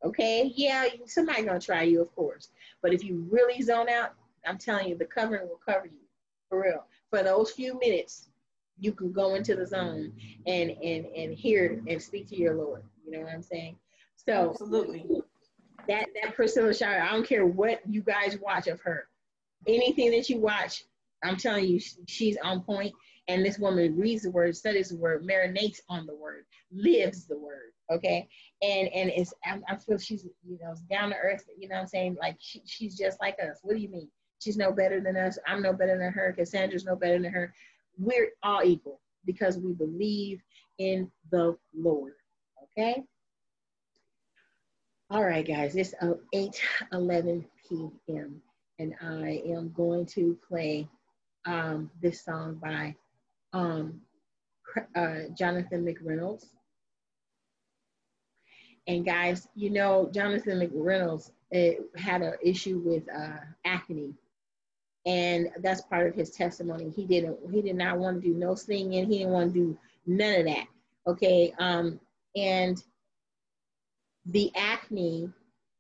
[0.03, 2.49] okay, yeah, somebody gonna try you, of course.
[2.81, 4.13] But if you really zone out,
[4.45, 6.01] I'm telling you, the covering will cover you
[6.49, 6.85] for real.
[7.09, 8.29] For those few minutes,
[8.79, 10.11] you can go into the zone
[10.47, 12.83] and and and hear and speak to your Lord.
[13.05, 13.77] You know what I'm saying?
[14.15, 15.05] So Absolutely.
[15.87, 19.07] That that Priscilla Shirer, I don't care what you guys watch of her.
[19.67, 20.83] Anything that you watch,
[21.23, 22.93] I'm telling you, she's on point.
[23.27, 27.37] And this woman reads the word, studies the word, marinates on the word, lives the
[27.37, 27.71] word.
[27.91, 28.27] Okay,
[28.61, 31.45] and and it's I, I feel she's you know down to earth.
[31.57, 32.17] You know what I'm saying?
[32.19, 33.59] Like she, she's just like us.
[33.63, 34.09] What do you mean?
[34.39, 35.37] She's no better than us.
[35.45, 36.33] I'm no better than her.
[36.37, 37.53] Cassandra's no better than her.
[37.97, 40.41] We're all equal because we believe
[40.79, 42.13] in the Lord.
[42.63, 43.03] Okay.
[45.11, 46.61] All right, guys, it's uh, 8
[46.93, 48.41] 11 p.m.
[48.79, 50.87] and I am going to play
[51.45, 52.95] um, this song by
[53.51, 53.99] um,
[54.95, 56.45] uh, Jonathan McReynolds.
[58.87, 64.13] And guys, you know, Jonathan McReynolds uh, had an issue with uh, acne.
[65.05, 66.89] and that's part of his testimony.
[66.89, 67.37] He didn't.
[67.51, 69.07] He did not want to do no singing.
[69.07, 70.67] He didn't want to do none of that.
[71.05, 71.53] Okay.
[71.59, 71.99] Um,
[72.37, 72.81] and
[74.25, 75.31] the acne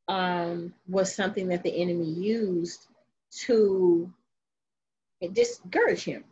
[0.07, 2.87] um, was something that the enemy used
[3.45, 4.11] to
[5.33, 6.23] discourage him.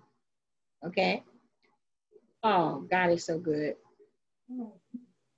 [0.86, 1.24] Okay.
[2.44, 3.76] Oh, God is so good.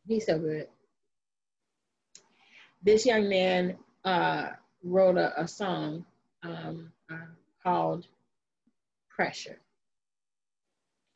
[0.07, 0.67] He's so good.
[2.84, 4.49] This young man uh,
[4.84, 6.05] wrote a, a song
[6.43, 7.15] um, uh,
[7.63, 8.07] called
[9.09, 9.59] Pressure.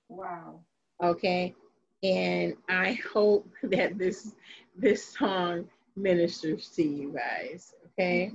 [0.10, 0.60] Wow.
[1.02, 1.56] Okay.
[2.04, 4.34] And I hope that this
[4.78, 7.74] this song ministers to you guys.
[7.94, 8.32] Okay.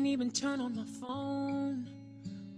[0.00, 1.86] Can't even turn on my phone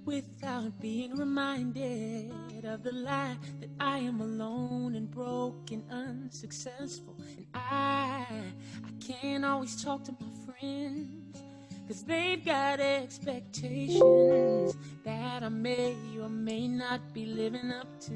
[0.04, 2.30] without being reminded
[2.64, 7.16] of the lie that I am alone and broken, unsuccessful.
[7.36, 11.36] And I I can't always talk to my friends
[11.88, 18.12] cause they've got expectations that I may or may not be living up to.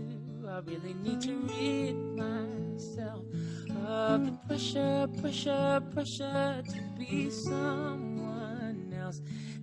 [0.48, 3.24] I really need to rid myself
[3.88, 8.05] of the pressure, pressure, pressure to be someone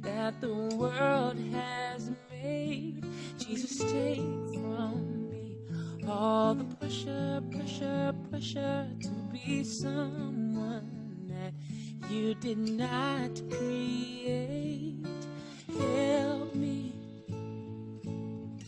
[0.01, 3.03] that the world has made.
[3.37, 4.17] Jesus, take
[4.53, 5.57] from me
[6.07, 11.53] all the pressure, pressure, pressure to be someone that
[12.09, 14.95] you did not create.
[15.77, 16.93] Help me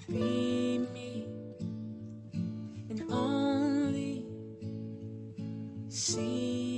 [0.09, 1.27] be me
[2.89, 4.25] and only
[5.89, 6.74] see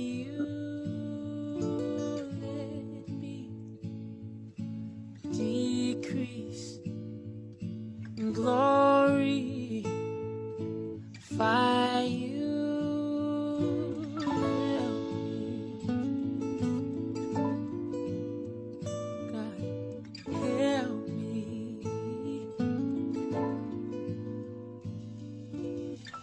[8.38, 9.84] glory.
[11.36, 12.38] Fire you.
[19.32, 19.58] God,
[20.32, 22.46] help me.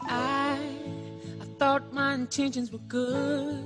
[0.03, 0.59] I
[1.41, 3.63] I thought my intentions were good.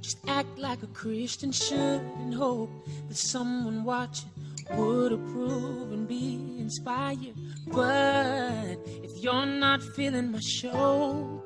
[0.00, 2.70] Just act like a Christian should and hope
[3.08, 4.30] that someone watching
[4.74, 7.34] would approve and be inspired.
[7.66, 11.42] But if you're not feeling my show,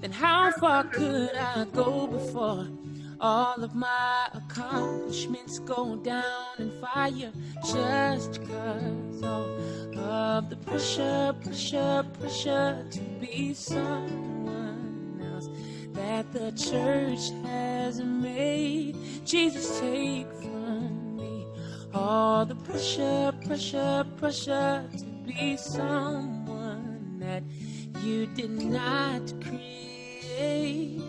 [0.00, 2.68] then how far could I go before
[3.20, 7.32] all of my accomplishments go down in fire?
[7.66, 15.48] Just cause all of the pressure, pressure, pressure to be someone else
[15.92, 18.96] that the church has made.
[19.24, 21.46] Jesus, take from me
[21.94, 24.84] all the pressure, pressure, pressure
[25.26, 27.42] be someone that
[28.02, 31.00] you did not create.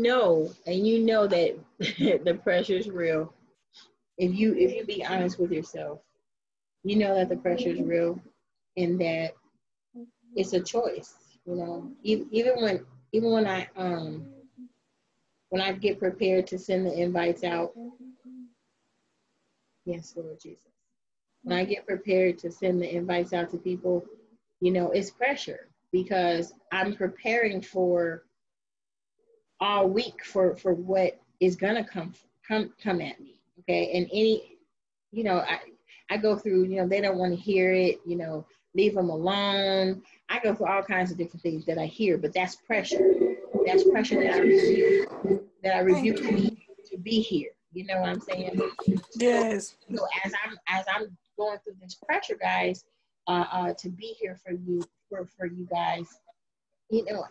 [0.00, 3.32] Know, and you know that the pressure is real.
[4.18, 6.00] If you if you be honest with yourself,
[6.84, 8.20] you know that the pressure is real,
[8.76, 9.32] and that
[10.36, 11.14] it's a choice.
[11.46, 14.26] You know, E- even when even when I um
[15.50, 17.72] when I get prepared to send the invites out.
[19.84, 20.70] Yes, Lord Jesus.
[21.42, 24.04] When I get prepared to send the invites out to people,
[24.60, 28.24] you know, it's pressure because I'm preparing for
[29.60, 32.14] all week for for what is gonna come
[32.46, 33.40] come come at me.
[33.60, 34.58] Okay, and any,
[35.12, 35.60] you know, I
[36.10, 38.00] I go through, you know, they don't want to hear it.
[38.06, 40.02] You know, leave them alone.
[40.28, 43.36] I go through all kinds of different things that I hear, but that's pressure.
[43.66, 47.50] That's pressure that I rebuke, that I rebuke me to be here.
[47.72, 48.60] You know what I'm saying?
[49.14, 49.76] Yes.
[49.94, 52.84] So as I'm as I'm going through this pressure, guys,
[53.28, 56.06] uh, uh, to be here for you for for you guys,
[56.90, 57.24] you know,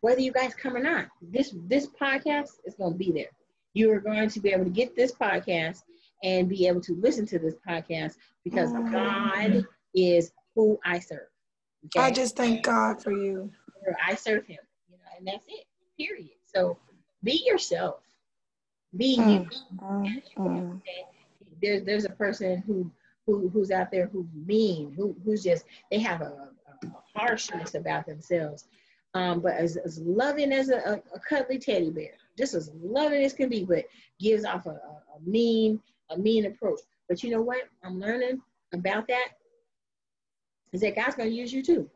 [0.00, 3.30] whether you guys come or not, this this podcast is going to be there.
[3.74, 5.82] You are going to be able to get this podcast
[6.22, 11.28] and be able to listen to this podcast because God is who I serve.
[11.96, 13.50] I just thank God for you.
[14.04, 14.58] I serve Him,
[14.90, 15.64] you know, and that's it.
[15.96, 16.30] Period.
[16.44, 16.78] So
[17.22, 18.02] be yourself.
[18.96, 19.48] Be you.
[19.82, 20.76] Mm, mm.
[20.76, 21.06] Okay?
[21.62, 22.90] There's there's a person who
[23.26, 26.48] who who's out there who's mean, who who's just they have a,
[26.82, 28.66] a harshness about themselves,
[29.14, 33.22] um, but as, as loving as a, a, a cuddly teddy bear, just as loving
[33.22, 33.84] as can be, but
[34.20, 35.80] gives off a, a, mean
[36.10, 36.80] a mean approach.
[37.08, 37.68] But you know what?
[37.82, 38.40] I'm learning
[38.72, 39.28] about that
[40.72, 41.90] is that God's gonna use you too.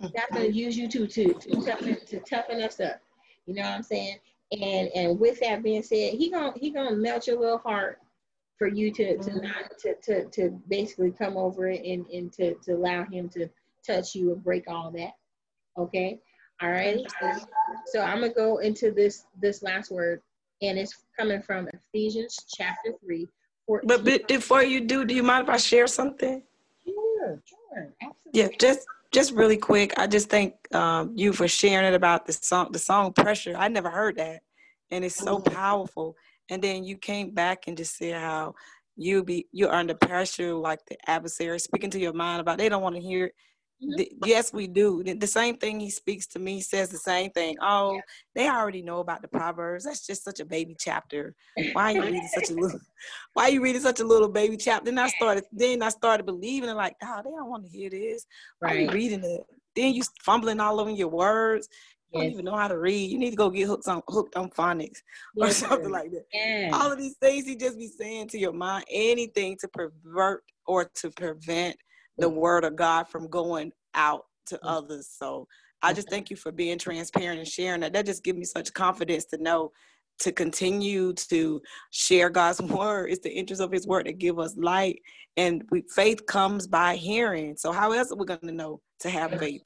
[0.00, 3.00] God's gonna use you too to to toughen to toughen us up.
[3.46, 4.16] You know what I'm saying?
[4.52, 7.98] And and with that being said, he gonna he gonna melt your little heart
[8.56, 12.54] for you to to not to to, to basically come over it and, and to,
[12.54, 13.48] to allow him to
[13.86, 15.12] touch you and break all that.
[15.78, 16.20] Okay.
[16.60, 17.06] All right.
[17.86, 20.20] So I'm gonna go into this this last word,
[20.60, 23.28] and it's coming from Ephesians chapter three.
[23.66, 23.86] 14.
[23.86, 26.42] But be- before you do, do you mind if I share something?
[26.82, 28.40] sure, sure, absolutely.
[28.40, 29.98] Yeah, just just really quick.
[29.98, 33.68] I just thank um, you for sharing it about the song, the song "Pressure." I
[33.68, 34.42] never heard that,
[34.90, 36.16] and it's so powerful.
[36.50, 38.54] And then you came back and just said how
[38.96, 42.82] you be you're under pressure, like the adversary speaking to your mind about they don't
[42.82, 43.30] want to hear.
[43.82, 43.96] Mm-hmm.
[43.96, 45.02] The- yes, we do.
[45.04, 47.56] The- The same thing he speaks to me says the same thing.
[47.60, 48.00] Oh,
[48.34, 49.84] they already know about the proverbs.
[49.84, 51.34] That's just such a baby chapter.
[51.72, 52.80] Why are you reading such a little?
[53.34, 54.86] Why are you reading such a little baby chapter?
[54.86, 55.44] Then I started.
[55.52, 56.74] Then I started believing it.
[56.74, 58.26] Like, oh, they don't want to hear this.
[58.58, 58.94] Why are you Right.
[58.94, 59.42] reading it?
[59.76, 61.68] Then you fumbling all over your words.
[62.10, 63.10] You don't even know how to read.
[63.10, 65.02] You need to go get hooked on hooked on phonics
[65.36, 66.24] or something like that.
[66.32, 66.70] Yeah.
[66.72, 70.86] All of these things he just be saying to your mind, anything to pervert or
[70.96, 71.76] to prevent
[72.18, 74.60] the word of God from going out to mm.
[74.64, 75.08] others.
[75.10, 75.46] So
[75.82, 77.92] I just thank you for being transparent and sharing that.
[77.92, 79.70] That just gives me such confidence to know
[80.20, 81.60] to continue to
[81.92, 83.10] share God's word.
[83.10, 85.00] It's the interest of his word to give us light.
[85.36, 87.56] And we, faith comes by hearing.
[87.56, 89.62] So how else are we going to know to have faith?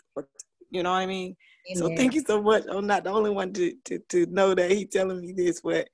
[0.71, 1.37] You know what I mean?
[1.75, 2.65] So thank you so much.
[2.71, 5.89] I'm not the only one to, to, to know that he's telling me this, but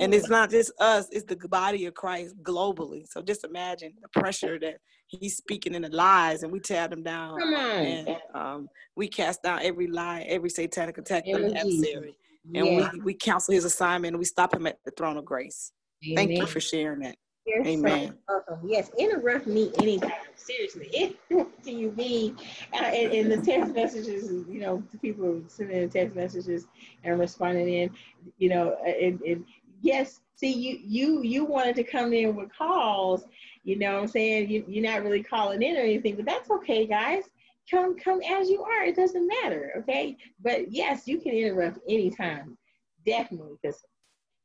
[0.00, 3.06] and it's not just us, it's the body of Christ globally.
[3.08, 7.02] So just imagine the pressure that he's speaking in the lies and we tear them
[7.02, 7.38] down.
[7.38, 7.84] Come on.
[7.84, 12.14] And um, we cast down every lie, every satanic attack from the adversary.
[12.54, 12.90] And Yeah.
[12.94, 15.72] we, we cancel his assignment and we stop him at the throne of grace.
[16.16, 17.16] Thank you for sharing that.
[17.46, 18.18] You're so Amen.
[18.28, 18.60] welcome.
[18.64, 20.12] Yes, interrupt me anytime.
[20.34, 20.90] Seriously,
[21.30, 22.34] interrupt you be
[22.74, 24.30] uh, in, in the text messages.
[24.48, 26.66] You know, the people sending the text messages
[27.02, 27.90] and responding in.
[28.38, 29.44] You know, and, and
[29.80, 33.24] yes, see, you you you wanted to come in with calls.
[33.64, 36.50] You know, what I'm saying you you're not really calling in or anything, but that's
[36.50, 37.24] okay, guys.
[37.70, 38.84] Come come as you are.
[38.84, 39.72] It doesn't matter.
[39.78, 42.58] Okay, but yes, you can interrupt anytime.
[43.06, 43.82] Definitely, because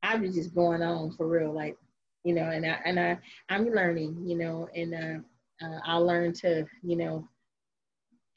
[0.01, 1.75] I was just going on for real, like
[2.25, 3.17] you know, and I and I
[3.49, 7.27] I'm learning, you know, and uh, uh, I'll learn to, you know,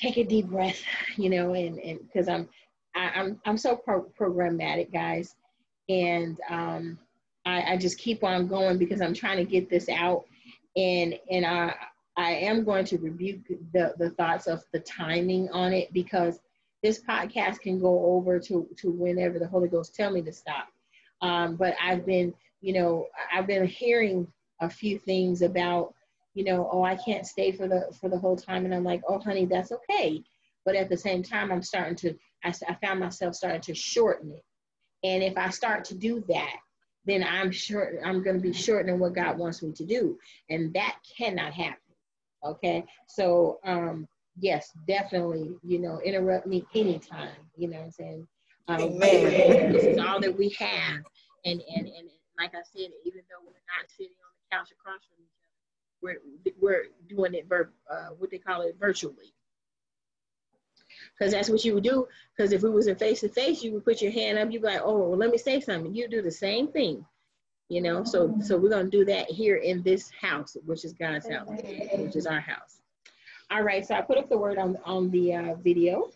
[0.01, 0.81] take a deep breath,
[1.16, 2.48] you know, and and because I'm
[2.94, 5.35] I, I'm I'm so pro- programmatic, guys,
[5.89, 6.98] and um,
[7.47, 10.24] I, I just keep on going because I'm trying to get this out,
[10.77, 11.74] and and I
[12.16, 16.40] I am going to rebuke the the thoughts of the timing on it because
[16.82, 20.69] this podcast can go over to to whenever the Holy Ghost tell me to stop.
[21.20, 24.26] Um, but I've been, you know, I've been hearing
[24.60, 25.94] a few things about,
[26.35, 29.02] you know, oh, I can't stay for the for the whole time, and I'm like,
[29.09, 30.22] oh, honey, that's okay.
[30.64, 32.14] but at the same time, I'm starting to,
[32.44, 34.44] I, I found myself starting to shorten it.
[35.02, 36.56] And if I start to do that,
[37.06, 40.18] then I'm sure I'm going to be shortening what God wants me to do,
[40.51, 41.78] and that cannot happen.
[42.44, 44.06] Okay, so um,
[44.39, 47.30] yes, definitely, you know, interrupt me anytime.
[47.56, 48.28] You know what I'm saying?
[48.68, 49.72] Um, Amen.
[49.72, 51.02] This is all that we have,
[51.44, 55.01] and and and like I said, even though we're not sitting on the couch across
[55.05, 55.59] from each other,
[56.01, 56.20] we're
[56.60, 59.35] we're doing it ver- uh, what they call it virtually.
[61.19, 62.06] Because that's what you would do.
[62.36, 64.51] Because if we was in face to face, you would put your hand up.
[64.51, 67.05] You'd be like, "Oh, well, let me say something." You do the same thing,
[67.69, 68.05] you know.
[68.05, 72.16] So, so we're gonna do that here in this house, which is God's house, which
[72.16, 72.81] is our house.
[73.51, 73.86] All right.
[73.86, 76.10] So I put up the word on on the uh, video,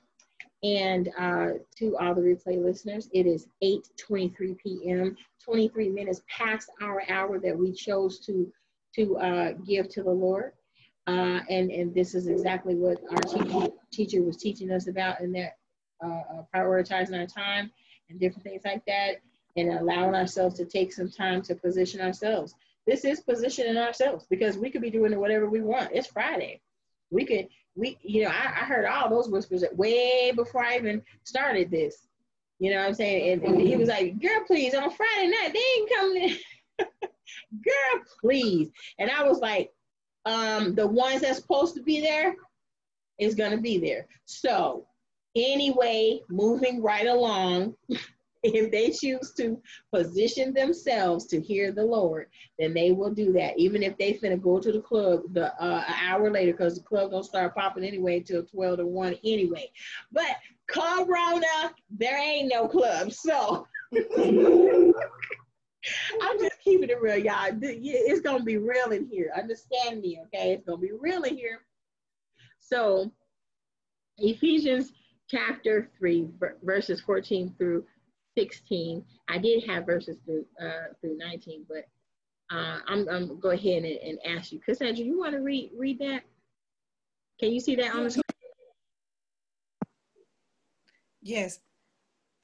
[0.63, 1.49] and uh,
[1.79, 5.17] to all the replay listeners, it is 8:23 p.m.
[5.45, 8.53] 23 minutes past our hour that we chose to
[8.95, 10.53] to uh, give to the Lord.
[11.07, 15.33] Uh, and, and this is exactly what our teacher, teacher was teaching us about in
[15.33, 15.57] that
[16.05, 17.73] uh, uh, prioritizing our time
[18.09, 19.17] and different things like that
[19.57, 22.55] and allowing ourselves to take some time to position ourselves.
[22.87, 25.91] This is positioning ourselves because we could be doing whatever we want.
[25.93, 26.61] It's Friday.
[27.11, 31.03] We could, we, you know, I, I heard all those whispers way before I even
[31.25, 32.07] started this.
[32.59, 33.33] You know what I'm saying?
[33.33, 36.37] And, and he was like, girl, please, on Friday night, they ain't coming in.
[37.65, 38.71] girl, please.
[38.99, 39.71] And I was like,
[40.27, 42.37] um, the ones that's supposed to be there
[43.19, 44.07] is to be there.
[44.27, 44.87] So,
[45.35, 47.75] anyway, moving right along,
[48.55, 49.61] if they choose to
[49.93, 52.27] position themselves to hear the Lord,
[52.59, 53.59] then they will do that.
[53.59, 56.83] Even if they finna go to the club the uh, an hour later, because the
[56.83, 59.71] club don't start popping anyway until 12 to 1 anyway.
[60.11, 60.37] But
[60.67, 63.13] Corona, there ain't no club.
[63.13, 63.67] So
[66.21, 67.51] I'm just keeping it real, y'all.
[67.61, 69.31] It's gonna be real in here.
[69.37, 70.53] Understand me, okay?
[70.53, 71.61] It's gonna be real in here.
[72.59, 73.13] So,
[74.19, 74.93] Ephesians
[75.29, 76.29] chapter three,
[76.63, 77.85] verses 14 through
[78.37, 79.05] 16.
[79.29, 81.89] I did have verses through uh, through 19, but
[82.55, 85.71] uh, I'm I'm gonna go ahead and, and ask you, Cassandra, you want to read
[85.77, 86.23] read that?
[87.41, 88.23] Can you see that on the screen?
[91.23, 91.61] Yes.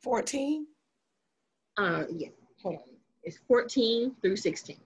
[0.03, 0.67] 14?
[1.77, 2.29] Uh, yeah.
[2.63, 2.83] Hold on.
[3.25, 4.77] It's 14 through 16.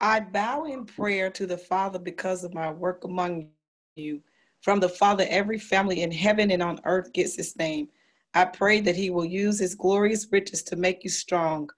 [0.00, 3.48] I bow in prayer to the Father because of my work among
[3.94, 4.20] you.
[4.62, 7.88] From the Father, every family in heaven and on earth gets his name.
[8.36, 11.70] I pray that he will use his glorious riches to make you strong.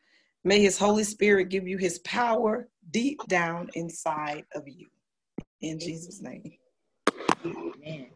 [0.42, 4.88] May his Holy Spirit give you his power deep down inside of you.
[5.60, 6.52] In Jesus' name.
[7.44, 8.08] Amen.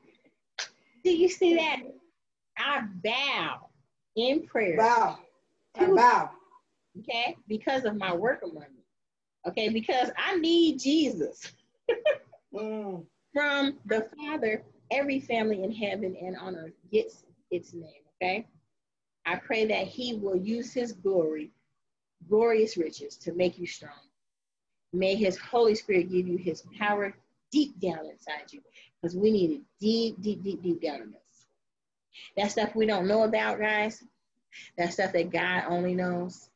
[1.05, 1.83] Do you see that?
[2.59, 3.69] I bow
[4.17, 4.77] in prayer.
[4.77, 5.21] Bow.
[5.79, 6.31] I bow.
[6.99, 9.51] Okay, because of my work among you.
[9.51, 11.53] Okay, because I need Jesus.
[12.55, 13.07] Mm.
[13.33, 18.02] From the Father, every family in heaven and on earth gets its name.
[18.23, 18.47] Okay,
[19.27, 21.51] I pray that He will use His glory,
[22.29, 23.99] glorious riches, to make you strong.
[24.93, 27.15] May His Holy Spirit give you His power
[27.51, 28.61] deep down inside you,
[29.01, 31.47] because we need it deep, deep, deep, deep down in us.
[32.37, 34.05] That stuff we don't know about, guys.
[34.79, 36.49] That stuff that God only knows.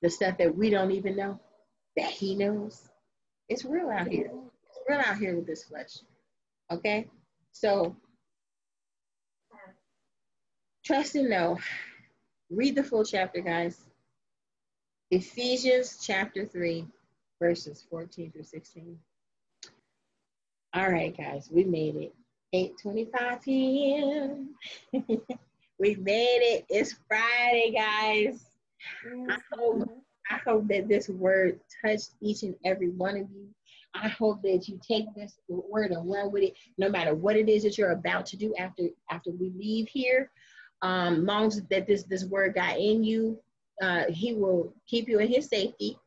[0.00, 1.38] The stuff that we don't even know,
[1.98, 2.88] that He knows.
[3.50, 4.30] It's real out here.
[4.30, 5.98] It's real out here with this flesh.
[6.70, 7.08] Okay?
[7.52, 7.96] So,
[10.86, 11.58] trust and know.
[12.48, 13.76] Read the full chapter, guys.
[15.10, 16.86] Ephesians chapter 3,
[17.40, 18.96] verses 14 through 16.
[20.74, 22.14] All right, guys, we made it.
[22.54, 24.50] 8:25 p.m.
[25.78, 26.64] we made it.
[26.68, 28.46] It's Friday, guys.
[29.28, 29.90] I hope,
[30.30, 33.48] I hope that this word touched each and every one of you.
[33.94, 37.48] I hope that you take this word and run with it, no matter what it
[37.48, 40.30] is that you're about to do after after we leave here.
[40.82, 43.38] Um, long as that this this word got in you,
[43.82, 45.98] uh, He will keep you in His safety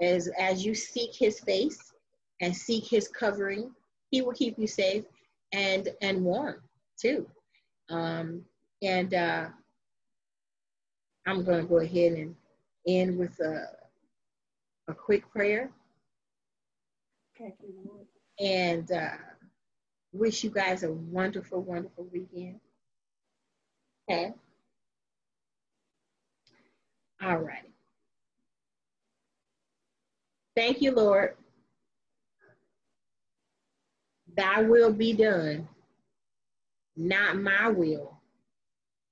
[0.00, 1.92] as as you seek His face
[2.40, 3.70] and seek His covering.
[4.10, 5.04] He will keep you safe
[5.52, 6.62] and and warm
[7.00, 7.26] too.
[7.88, 8.44] Um,
[8.82, 9.48] and uh,
[11.26, 12.34] I'm going to go ahead and
[12.86, 13.68] end with a,
[14.88, 15.70] a quick prayer
[18.40, 19.10] and uh,
[20.12, 22.60] wish you guys a wonderful, wonderful weekend.
[24.10, 24.32] Okay.
[27.22, 27.68] All right.
[30.56, 31.36] Thank you, Lord.
[34.36, 35.68] Thy will be done,
[36.96, 38.18] not my will,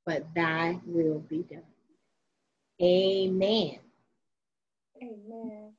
[0.05, 1.63] but thy will be done.
[2.83, 3.79] Amen.
[5.01, 5.73] Amen.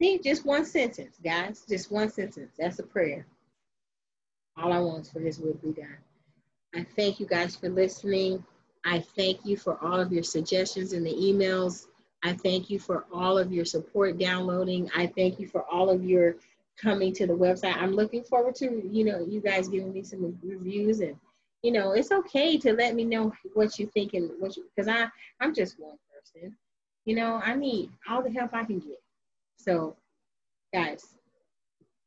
[0.00, 1.64] See, just one sentence, guys.
[1.68, 2.52] Just one sentence.
[2.56, 3.26] That's a prayer.
[4.56, 5.96] All I want is for his will be done.
[6.76, 8.44] I thank you guys for listening.
[8.84, 11.86] I thank you for all of your suggestions in the emails.
[12.22, 14.90] I thank you for all of your support downloading.
[14.94, 16.36] I thank you for all of your
[16.76, 17.76] coming to the website.
[17.78, 21.16] I'm looking forward to, you know, you guys giving me some reviews and
[21.62, 24.86] you know, it's okay to let me know what you think and what you because
[24.86, 25.08] I
[25.40, 26.54] I'm just one person.
[27.06, 29.00] You know, I need all the help I can get.
[29.56, 29.96] So
[30.74, 31.14] guys,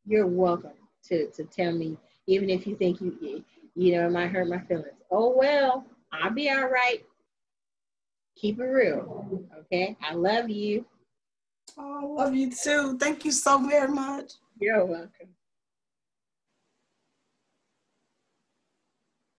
[0.06, 1.98] you're welcome to to tell me,
[2.28, 3.44] even if you think you
[3.80, 4.88] you know, it might hurt my feelings.
[5.10, 7.02] Oh well, I'll be all right.
[8.36, 9.48] Keep it real.
[9.58, 9.96] Okay.
[10.04, 10.86] I love you.
[11.78, 12.98] Oh, I love you too.
[12.98, 14.34] Thank you so very much.
[14.60, 15.30] You're welcome.